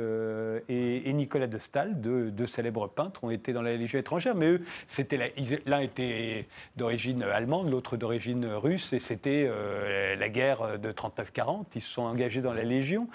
[0.69, 4.37] et, et Nicolas de Staël, deux, deux célèbres peintres, ont été dans la Légion étrangère.
[4.37, 5.33] Mais eux, c'était
[5.67, 6.47] l'un était
[6.77, 9.51] d'origine allemande, l'autre d'origine russe, et c'était
[10.17, 11.65] la guerre de 39-40.
[11.75, 13.09] Ils se sont engagés dans la Légion.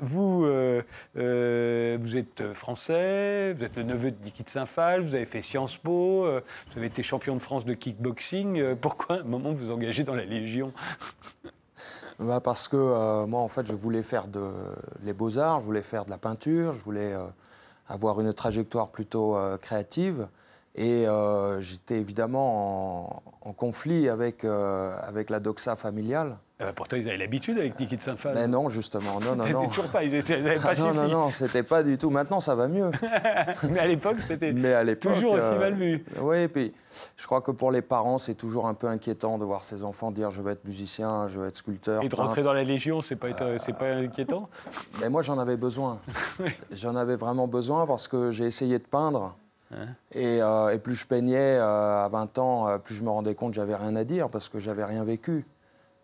[0.00, 0.46] Vous,
[1.16, 5.26] euh, euh, vous êtes français, vous êtes le neveu de Niki de Saint-Phal, vous avez
[5.26, 6.40] fait Sciences Po, euh,
[6.70, 8.58] vous avez été champion de France de kickboxing.
[8.58, 10.72] Euh, pourquoi à un moment vous engagez dans la Légion?
[12.18, 14.26] Bah, parce que euh, moi, en fait, je voulais faire
[15.02, 17.26] les beaux-arts, je voulais faire de la peinture, je voulais euh,
[17.88, 20.28] avoir une trajectoire plutôt euh, créative.
[20.74, 26.36] Et euh, j'étais évidemment en, en conflit avec, euh, avec la doxa familiale.
[26.62, 28.34] Euh, pourtant, ils avaient l'habitude avec Niki de Saint-Phal.
[28.34, 29.68] Mais non, justement, non, non, non.
[29.68, 32.08] toujours pas, ils n'avaient pas Ah, non, non, non, c'était pas du tout.
[32.08, 32.90] Maintenant, ça va mieux.
[33.70, 34.54] Mais à l'époque, c'était
[34.96, 36.02] toujours aussi euh, mal vu.
[36.18, 36.72] Oui, et puis
[37.18, 40.10] je crois que pour les parents, c'est toujours un peu inquiétant de voir ses enfants
[40.10, 42.02] dire je veux être musicien, je veux être sculpteur.
[42.02, 42.26] Et de peintre.
[42.26, 43.28] rentrer dans la Légion, c'est pas,
[43.58, 44.48] c'est pas inquiétant?
[45.02, 46.00] Mais moi, j'en avais besoin.
[46.70, 49.36] J'en avais vraiment besoin parce que j'ai essayé de peindre.
[49.74, 53.10] Hein Et, euh, et plus je peignais euh, à 20 ans, euh, plus je me
[53.10, 55.44] rendais compte que j'avais rien à dire parce que j'avais rien vécu.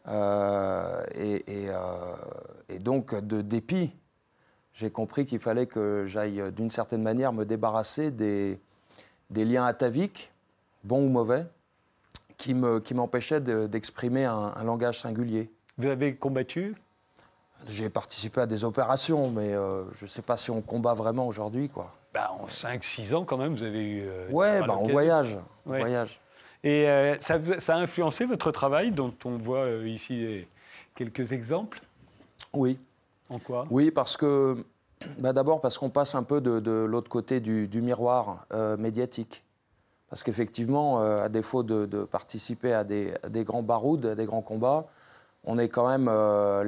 [0.08, 1.34] Euh, et,
[1.64, 1.76] et, euh,
[2.68, 3.92] et donc, de dépit,
[4.74, 8.58] j'ai compris qu'il fallait que j'aille, euh, d'une certaine manière, me débarrasser des,
[9.30, 10.32] des liens ataviques,
[10.84, 11.46] bons ou mauvais,
[12.36, 15.50] qui me- qui m'empêchaient de- d'exprimer un- un langage singulier.
[15.78, 16.74] Vous avez combattu?
[17.68, 21.28] J'ai participé à des opérations, mais euh, je ne sais pas si on combat vraiment
[21.28, 21.94] aujourd'hui, quoi.
[22.12, 24.02] bah, En 5-6 ans, quand même, vous avez eu.
[24.04, 25.38] euh, Ouais, bah, on voyage.
[25.66, 25.78] on Ouais.
[25.78, 26.18] voyage.
[26.64, 27.38] Et euh, ça,
[27.68, 30.46] a influencé votre travail, dont on voit euh, ici
[30.94, 31.80] quelques exemples?
[32.52, 32.78] Oui,
[33.30, 33.66] En quoi?
[33.70, 34.64] Oui, parce que
[35.18, 38.76] bah, d'abord parce qu'on passe un peu de, de l'autre côté du, du miroir euh,
[38.76, 39.42] médiatique.
[40.08, 44.26] Parce qu'effectivement, à défaut de, de participer à des, à des grands barouds, à des
[44.26, 44.84] grands combats,
[45.44, 46.04] on est quand même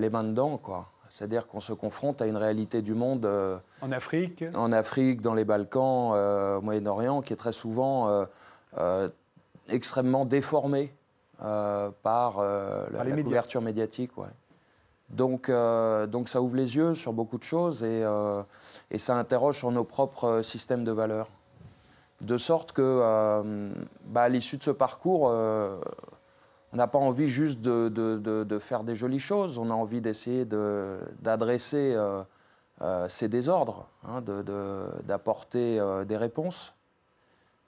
[0.01, 0.89] les mains dedans, quoi.
[1.15, 4.43] C'est-à-dire qu'on se confronte à une réalité du monde euh, En Afrique?
[4.57, 8.27] en Afrique, dans les Balkans, euh, au Moyen-Orient, qui est très souvent
[8.79, 9.09] euh,
[9.69, 10.95] extrêmement déformée
[11.43, 14.17] euh, par, euh, la, Par la couverture médiatique.
[14.19, 14.29] ouais.
[15.11, 18.03] Donc, euh, donc ça ouvre les yeux sur beaucoup de choses et,
[18.91, 21.29] et ça interroge sur nos propres systèmes de valeurs.
[22.21, 23.73] De sorte que,
[24.07, 28.59] bah, à l'issue de ce parcours, on n'a pas envie juste de, de- de- de
[28.59, 31.97] faire des jolies choses, on a envie d'essayer de- d'adresser
[33.09, 34.23] ces désordres, hein,
[35.07, 36.74] d'apporter des réponses.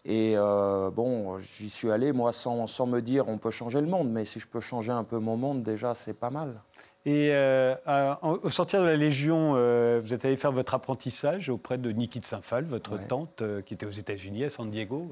[0.08, 3.88] Et euh, bon, j'y suis allé, moi, sans, sans me dire on peut changer le
[3.88, 6.60] monde, mais si je peux changer un peu mon monde, déjà, c'est pas mal.
[7.04, 10.74] Et euh, à- en- au sortir de la Légion, euh, vous êtes allé faire votre
[10.74, 13.06] apprentissage auprès de Niki de Saint-Phal, votre Ouais.
[13.08, 15.08] tante, qui était aux États-Unis, à San Diego.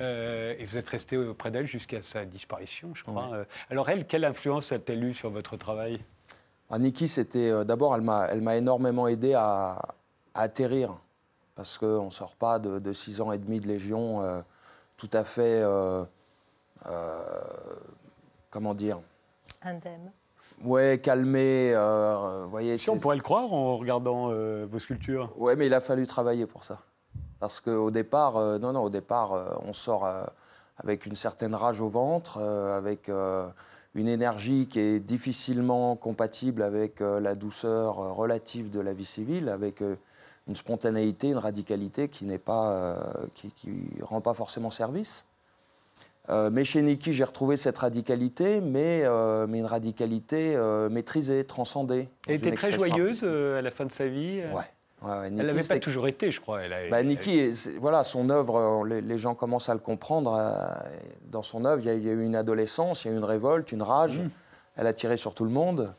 [0.00, 3.30] Et vous êtes resté auprès d'elle jusqu'à sa disparition, je crois.
[3.70, 5.98] Alors, elle, quelle influence a-t-elle eu sur votre travail?
[6.70, 9.80] Ah, Niki, c'était d'abord, elle m'a, elle m'a énormément aidé à,
[10.34, 11.00] à atterrir,
[11.58, 14.40] parce qu'on ne sort pas de, de six ans et demi de Légion euh,
[14.96, 16.04] tout à fait, euh,
[16.86, 17.20] euh,
[18.48, 19.00] comment dire,
[19.62, 20.12] Indemne.
[20.62, 22.78] ouais, calmé, euh, vous voyez.
[22.78, 25.32] Si on pourrait le croire en regardant euh, vos sculptures.
[25.36, 26.78] Ouais, mais il a fallu travailler pour ça.
[27.40, 30.22] Parce qu'au départ, euh, non, non, au départ, euh, on sort euh,
[30.76, 33.48] avec une certaine rage au ventre, euh, avec euh,
[33.96, 39.48] une énergie qui est difficilement compatible avec euh, la douceur relative de la vie civile,
[39.48, 39.96] avec euh,
[40.48, 42.96] une spontanéité, une radicalité qui n'est pas, euh,
[43.34, 43.70] qui, qui
[44.02, 45.24] rend pas forcément service.
[46.30, 50.56] Euh, mais chez Niki, j'ai retrouvé cette radicalité, mais, euh, mais une radicalité
[50.90, 52.08] maîtrisée, transcendée.
[52.26, 54.42] Elle était très joyeuse à la fin de sa vie.
[54.52, 54.62] Ouais.
[55.02, 56.62] ouais, ouais, Niki, Elle n'avait pas toujours été, je crois.
[56.62, 60.38] Elle a- bah, Niki, voilà, son œuvre, les, les gens commencent à le comprendre.
[61.30, 63.14] dans son œuvre, il y, a- il y a eu une adolescence, il y a
[63.14, 64.20] eu une révolte, une rage.
[64.20, 64.30] Mm.
[64.76, 65.92] Elle a tiré sur tout le monde.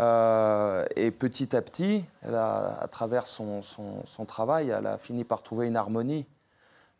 [0.00, 4.96] Euh, et petit à petit, elle a, à travers son, son- son travail, elle a
[4.98, 6.26] fini par trouver une harmonie.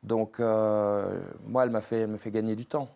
[0.03, 2.89] Donc, euh, moi, elle m'a fait, elle m'a fait gagner du temps.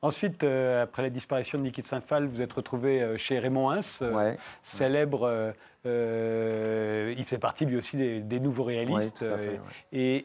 [0.00, 4.38] Ensuite, euh, après la disparition de Niki de Saint-Phal, vous êtes retrouvé chez Raymond Ouais.
[4.62, 5.52] célèbre.
[5.84, 9.22] il faisait partie lui aussi des, des nouveaux réalistes.
[9.22, 9.58] Ouais, tout à fait, ouais.
[9.92, 10.16] Et,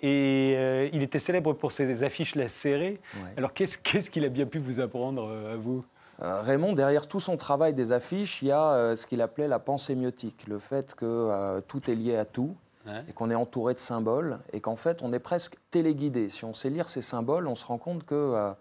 [0.84, 3.00] et, il était célèbre pour ses affiches lacérées.
[3.36, 5.84] Alors, qu'est-ce qu'il a bien pu vous apprendre à vous?
[6.22, 9.48] Euh, Raymond, derrière tout son travail des affiches, il y a euh, ce qu'il appelait
[9.48, 12.56] la pensée myotique, le fait que euh, tout est lié à tout
[12.86, 13.02] Ouais.
[13.08, 16.30] et qu'on est entouré de symboles et qu'en fait on est presque téléguidé.
[16.30, 18.52] Si on sait lire ces symboles, on se rend compte que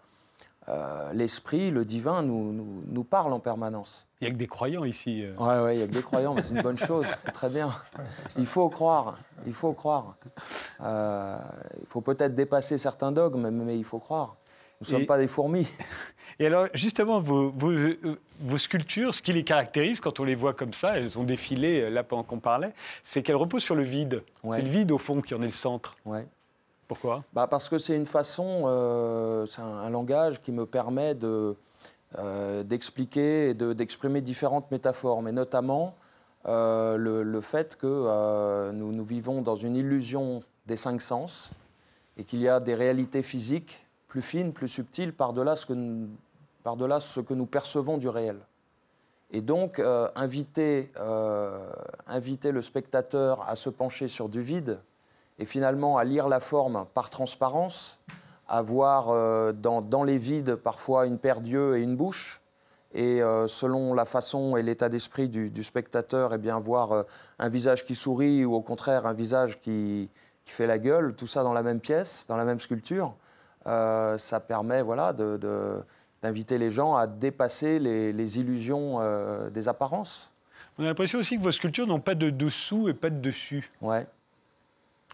[1.13, 4.07] l'esprit, le divin nous, nous, nous parle en permanence.
[4.21, 5.25] Il n'y a que des croyants ici.
[5.25, 5.35] euh.
[5.39, 7.49] Ouais, ouais, il y a que des croyants, mais c'est une bonne chose, c'est très
[7.49, 7.73] bien.
[8.39, 10.15] Il faut croire, il faut croire.
[10.81, 14.37] Il faut peut-être dépasser certains dogmes, mais il faut croire.
[14.83, 15.67] Nous ne sommes pas des fourmis.
[16.39, 17.71] Et alors, justement, vos, vos,
[18.41, 21.83] vos sculptures, ce qui les caractérise quand on les voit comme ça, elles ont défilé
[21.83, 22.73] euh, là pendant qu'on parlait,
[23.05, 24.23] c'est qu'elles reposent sur le vide.
[24.43, 24.57] Ouais.
[24.57, 25.97] C'est le vide, au fond, qui en est le centre.
[26.05, 26.27] Ouais.
[26.89, 27.23] Pourquoi?
[27.33, 31.55] Bah parce que c'est une façon, euh, c'est un, un langage qui me permet de,
[32.19, 35.95] euh, d'expliquer et de- d'exprimer différentes métaphores, mais notamment
[36.47, 41.51] euh, le, le fait que nous, nous vivons dans une illusion des cinq sens
[42.19, 47.47] et qu'il y a des réalités physiques plus fines, plus subtiles, par-delà ce que nous,
[47.47, 48.37] percevons du réel.
[49.31, 51.73] Et donc, euh, inviter, euh,
[52.07, 54.83] inviter le spectateur à se pencher sur du vide
[55.39, 57.99] et finalement à lire la forme par transparence,
[58.49, 62.43] à voir euh, dans, les vides parfois une paire d'yeux et une bouche,
[62.93, 67.07] Et selon la façon et l'état d'esprit du, spectateur, eh bien, voir
[67.39, 70.11] un visage qui sourit ou au contraire un visage qui
[70.45, 73.17] fait la gueule, tout ça dans la même pièce, dans la même sculpture,
[73.67, 75.83] euh, ça permet voilà, de- de-
[76.23, 80.31] d'inviter les gens à dépasser les, les illusions euh, des apparences.
[80.79, 83.71] On a l'impression aussi que vos sculptures n'ont pas de dessous et pas de dessus.
[83.81, 84.07] Ouais.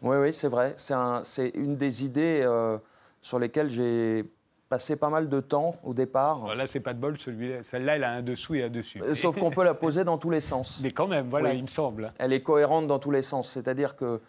[0.03, 0.75] Oui, oui, c'est vrai.
[0.77, 2.79] C'est un- c'est une des idées euh,
[3.21, 4.25] sur lesquelles j'ai
[4.69, 6.55] passé pas mal de temps au départ.
[6.55, 7.57] Là, c'est pas de bol, celui-là.
[7.65, 9.01] Celle-là, elle a un dessous et un dessus.
[9.15, 10.81] Sauf qu'on peut la poser dans tous les sens.
[10.83, 11.57] Mais quand même, voilà, Oui.
[11.57, 12.13] il me semble.
[12.19, 13.49] Elle est cohérente dans tous les sens.
[13.51, 14.21] C'est-à-dire que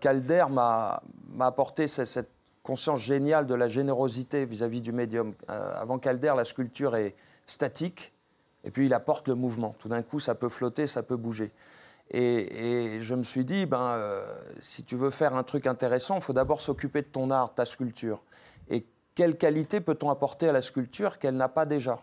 [0.00, 1.02] Calder m'a
[1.40, 2.30] apporté ce- cette
[2.62, 5.34] conscience géniale de la générosité vis-à-vis du médium.
[5.50, 7.14] Euh, avant Calder, la sculpture est
[7.46, 8.12] statique,
[8.64, 9.74] et puis il apporte le mouvement.
[9.78, 11.52] Tout d'un coup, ça peut flotter, ça peut bouger.
[12.12, 14.26] Et, je me suis dit, ben, euh,
[14.60, 17.64] si tu veux faire un truc intéressant, il faut d'abord s'occuper de ton art, ta
[17.64, 18.22] sculpture.
[18.68, 18.84] Et
[19.14, 22.02] quelle qualité peut-on apporter à la sculpture qu'elle n'a pas déjà?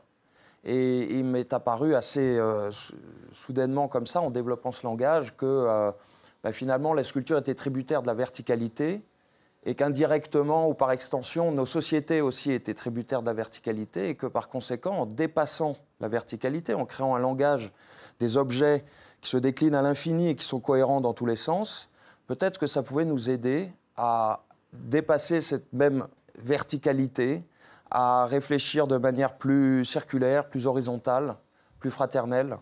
[0.64, 2.96] Et il m'est apparu assez euh, sou-
[3.34, 5.92] soudainement comme ça, en développant ce langage, que
[6.44, 9.02] bah, finalement la sculpture était tributaire de la verticalité
[9.68, 14.26] et qu'indirectement ou par extension, nos sociétés aussi étaient tributaires de la verticalité et que
[14.26, 17.74] par conséquent, en dépassant la verticalité, en créant un langage
[18.20, 18.86] des objets
[19.20, 21.90] qui se déclinent à l'infini et qui sont cohérents dans tous les sens,
[22.28, 26.08] peut-être que ça pouvait nous aider à dépasser cette même
[26.40, 27.44] verticalité,
[27.92, 31.36] à réfléchir de manière plus circulaire, plus horizontale,
[31.82, 32.58] plus fraternelle.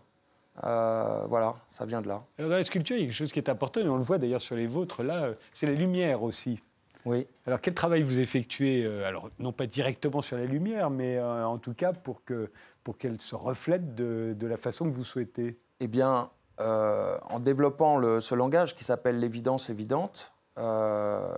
[0.64, 2.24] Euh, voilà, ça vient de là.
[2.40, 4.02] Alors dans la sculpture, il y a quelque chose qui est important, et on le
[4.02, 6.64] voit d'ailleurs sur les vôtres, là, euh, c'est la lumière aussi.
[7.06, 7.28] Oui.
[7.46, 11.46] Alors quel travail vous effectuez euh, Alors non pas directement sur la lumière, mais euh,
[11.46, 12.50] en tout cas pour que
[12.84, 15.58] pour qu'elle se reflète de, de la façon que vous souhaitez?
[15.80, 16.30] Eh bien,
[16.60, 21.36] euh, en développant le- ce langage qui s'appelle l'évidence évidente, euh,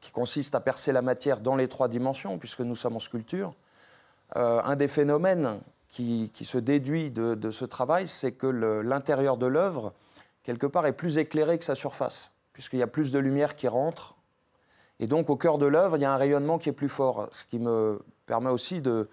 [0.00, 3.54] qui consiste à percer la matière dans les trois dimensions, puisque nous sommes en sculpture,
[4.34, 9.46] un des phénomènes qui, qui se déduit de, de ce travail, c'est que l'intérieur de
[9.46, 9.92] l'œuvre,
[10.42, 13.68] quelque part, est plus éclairé que sa surface, puisqu'il y a plus de lumière qui
[13.68, 14.16] rentre.
[15.02, 17.28] Et donc, au cœur de l'œuvre, il y a un rayonnement qui est plus fort,
[17.32, 19.08] ce qui me permet aussi de,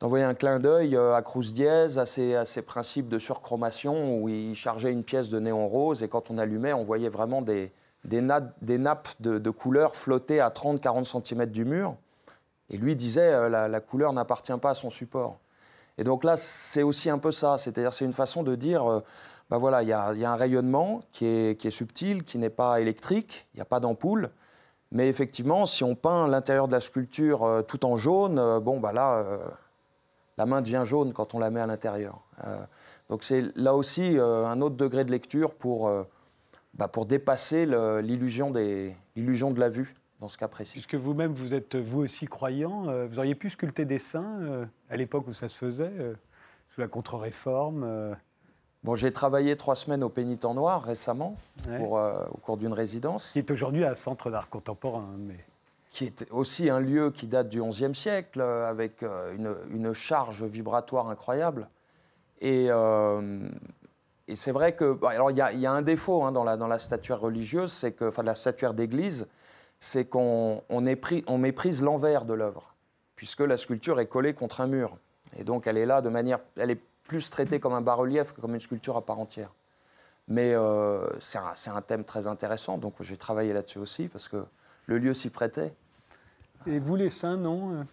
[0.00, 4.54] d'envoyer un clin d'œil euh, à Cruz Diez, à ses, principes de surchromation, où il
[4.54, 7.70] chargeait une pièce de néon rose, et quand on allumait, on voyait vraiment des,
[8.10, 11.94] nappes, de, de couleurs flotter à 30-40 cm du mur.
[12.70, 15.40] Et lui disait, euh, la, couleur n'appartient pas à son support.
[15.98, 19.02] Et donc là, c'est aussi un peu ça, c'est-à-dire c'est une façon de dire,
[19.50, 23.58] bah voilà, il y a, un rayonnement qui est subtil, qui n'est pas électrique, il
[23.58, 24.30] n'y a pas d'ampoule,
[24.92, 28.78] mais effectivement, si on peint l'intérieur de la sculpture euh, tout en jaune, euh, bon,
[28.78, 29.38] bah là, euh,
[30.36, 32.22] la main devient jaune quand on la met à l'intérieur.
[33.08, 35.92] Donc c'est là aussi un autre degré de lecture pour,
[36.74, 37.66] bah, pour dépasser
[38.02, 40.72] l'illusion de la vue, dans ce cas précis.
[40.72, 45.28] Puisque vous-même, vous êtes vous aussi croyant, vous auriez pu sculpter des saints à l'époque
[45.28, 45.92] où ça se faisait,
[46.70, 48.16] sous la contre-réforme.
[48.84, 51.36] Bon, j'ai travaillé trois semaines au Pénitent Noir récemment,
[51.68, 51.78] Ouais.
[51.78, 53.30] pour, euh, au cours d'une résidence.
[53.32, 55.06] qui est aujourd'hui un centre d'art contemporain.
[55.18, 55.36] Mais...
[55.90, 59.92] qui est aussi un lieu qui date du XIe siècle, euh, avec euh, une, une
[59.92, 61.68] charge vibratoire incroyable.
[62.40, 63.48] Et, euh,
[64.26, 66.32] et c'est vrai que, bon, alors il y, a- il y a un défaut hein,
[66.32, 69.28] dans, la, dans la statuaire religieuse, c'est que, enfin la statuaire d'église,
[69.78, 72.74] c'est qu'on on épri- on méprise l'envers de l'œuvre,
[73.14, 74.96] puisque la sculpture est collée contre un mur.
[75.36, 78.40] Et donc elle est là de manière, elle est plus traitée comme un bas-relief que
[78.40, 79.52] comme une sculpture à part entière.
[80.28, 84.44] Mais euh, c'est un, un thème très intéressant, donc j'ai travaillé là-dessus aussi, parce que
[84.86, 85.74] le lieu s'y prêtait.
[86.66, 87.86] Et vous, les saints, non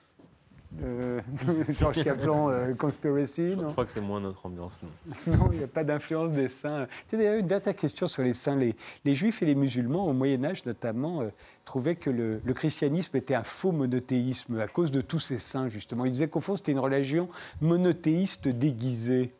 [0.83, 1.19] euh,
[1.69, 5.33] Georges Caplan, euh, Conspiracy, Je non crois que c'est moins notre ambiance, nous.
[5.37, 6.87] Non, il n'y a pas d'influence des saints.
[7.07, 8.55] Tiens, D'ailleurs, une dernière question sur les saints.
[8.55, 11.29] Les, les juifs et les musulmans, au Moyen-Âge notamment, euh,
[11.65, 15.69] trouvaient que le, le christianisme était un faux monothéisme à cause de tous ces saints,
[15.69, 16.05] justement.
[16.05, 17.29] Ils disaient qu'au fond, c'était une religion
[17.61, 19.33] monothéiste déguisée.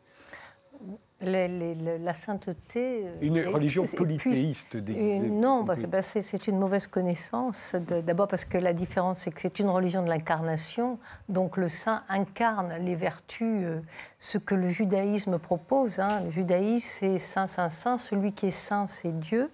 [1.22, 3.02] Les- les- le- la sainteté.
[3.04, 5.28] euh, Une religion polythéiste déguisée.
[5.28, 7.74] non, bah, c'est- bah, c'est une mauvaise connaissance.
[8.06, 10.98] D'abord parce que la différence, c'est que c'est une religion de l'incarnation.
[11.28, 13.80] Donc le saint incarne les vertus, euh,
[14.18, 15.98] ce que le judaïsme propose.
[16.00, 16.20] hein.
[16.24, 17.98] Le judaïsme, c'est saint, saint, saint.
[17.98, 19.50] Celui qui est saint, c'est Dieu.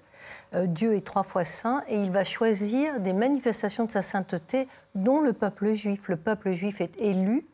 [0.54, 4.68] Euh, Dieu est trois fois saint et il va choisir des manifestations de sa sainteté
[4.94, 6.08] dont le peuple juif.
[6.08, 7.44] Le peuple juif est élu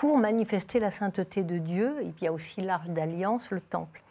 [0.00, 1.94] pour manifester la sainteté de Dieu.
[2.00, 4.02] Il y a aussi l'arche d'alliance, le temple.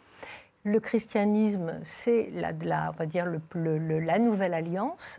[0.62, 3.26] Le christianisme, c'est la, va dire
[3.56, 5.18] la nouvelle alliance,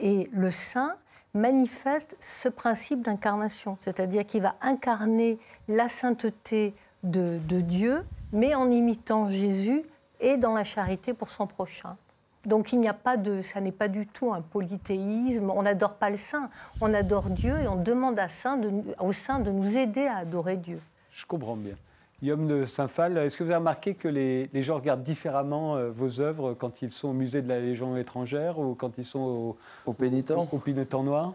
[0.00, 0.96] et le saint
[1.34, 5.38] manifeste ce principe d'incarnation, c'est-à-dire qu'il va incarner
[5.68, 8.02] la sainteté de Dieu,
[8.32, 9.82] mais en imitant Jésus
[10.20, 11.98] et dans la charité pour son prochain.
[12.46, 15.50] Donc il n'y a pas de, ça n'est pas du tout un polythéisme.
[15.50, 16.48] On n'adore pas le saint,
[16.80, 18.70] on adore Dieu et on demande à saint de,
[19.00, 20.80] au saint de nous aider à adorer Dieu.
[21.10, 21.74] Je comprends bien.
[22.22, 25.90] Guillaume de Saint-Phal, est-ce que vous avez remarqué que les, les gens regardent différemment euh,
[25.90, 29.18] vos œuvres quand ils sont au musée de la Légion étrangère ou quand ils sont
[29.18, 31.34] au, Au pénitent au, au Pénitent Noir?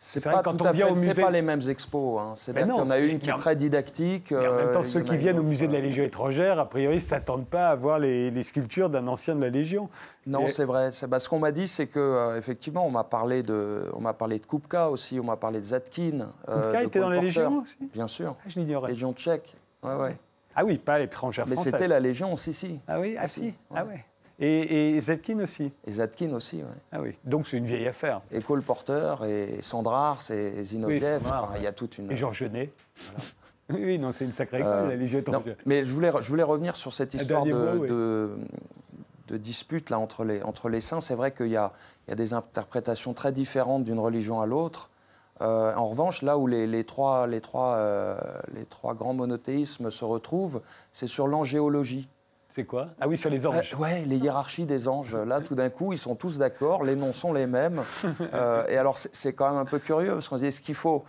[0.00, 2.20] C'est pas quand tout on à vient fait, au musée- pas les mêmes expos.
[2.20, 2.34] Hein.
[2.36, 4.30] C'est-à-dire a une qui est très didactique.
[4.30, 6.68] Mais en même euh, temps, ceux qui viennent au musée de la Légion étrangère, a
[6.68, 9.88] priori, ne s'attendent pas à voir les, les sculptures d'un ancien de la Légion.
[10.24, 10.90] Non, Et- c'est vrai.
[11.08, 14.12] Bah, ce qu'on m'a dit, c'est que euh, effectivement, on m'a parlé de, on m'a
[14.14, 16.28] parlé de Kupka aussi, on m'a parlé de Zatkin.
[16.48, 18.36] euh, Kupka de était dans la Légion aussi Bien sûr.
[18.38, 18.90] Ah, je l'ignorais.
[18.90, 19.56] Légion tchèque.
[19.82, 20.16] Ouais, ouais.
[20.54, 22.78] Ah oui, pas l'étrangère Mais c'était la Légion aussi, si.
[22.86, 24.04] Ah oui, ah Si, si, ah ouais.
[24.40, 25.72] Et, et Zetkin aussi.
[25.86, 26.68] Et Zatkin aussi, ouais.
[26.92, 27.18] Ah oui.
[27.24, 28.20] Donc c'est une vieille affaire.
[28.30, 31.22] Et Cole Porter, et Sandrars, et Zinoviev.
[31.26, 32.10] Enfin, il y a toute une.
[32.12, 32.72] Et Georges Genet.
[33.70, 35.56] Oui, oui, non, c'est une sacrée école, Euh, Non, étrangère.
[35.66, 37.86] mais je voulais, je voulais revenir sur cette histoire de, oui.
[37.86, 38.30] de,
[39.26, 41.00] de dispute là, entre, les, entre les saints.
[41.00, 41.74] C'est vrai qu'il y a,
[42.06, 44.88] il y a des interprétations très différentes d'une religion à l'autre.
[45.42, 48.16] Euh, en revanche, là où les, les trois, les, trois, euh,
[48.54, 50.62] les trois grands monothéismes se retrouvent,
[50.92, 52.08] c'est sur l'angéologie.
[52.58, 52.88] C'est quoi?
[53.00, 53.70] Ah oui, sur les anges.
[53.72, 55.14] Euh, ouais, les hiérarchies des anges.
[55.14, 57.84] Là, tout d'un coup, ils sont tous d'accord, les noms sont les mêmes.
[58.34, 60.60] Euh, et alors, c'est- c'est quand même un peu curieux, parce qu'on se dit, est-ce
[60.60, 61.04] qu'il faut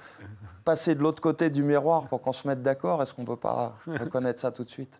[0.64, 3.02] passer de l'autre côté du miroir pour qu'on se mette d'accord?
[3.02, 5.00] Est-ce qu'on ne peut pas reconnaître ça tout de suite?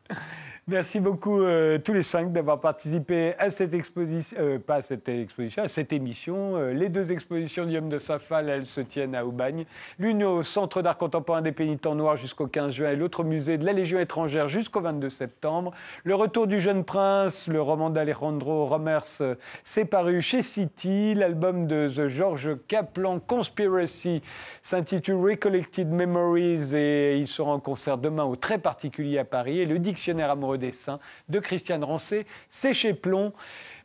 [0.70, 5.10] Merci beaucoup euh, tous les cinq d'avoir participé à cette exposition, euh, pas à cette
[5.10, 6.58] exposition, à cette émission.
[6.58, 9.66] Euh, les deux expositions d'Yom de Safal, elles se tiennent à Aubagne.
[9.98, 13.58] L'une au Centre d'art contemporain des Pénitents Noirs jusqu'au 15 juin et l'autre au musée
[13.58, 15.72] de la Légion étrangère jusqu'au 22 septembre.
[16.04, 19.24] Le retour du jeune prince, le roman d'Alejandro Romers,
[19.64, 21.16] c'est paru chez City.
[21.16, 24.22] L'album de The George Kaplan Conspiracy
[24.62, 29.62] s'intitule Recollected Memories et il sera en concert demain au Très Particulier à Paris.
[29.62, 31.00] Et le dictionnaire amoureux des saints
[31.30, 33.34] de Christiane Rancé, c'est Plomb.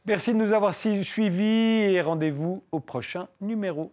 [0.06, 3.92] Merci de nous avoir suivis et rendez-vous au prochain numéro.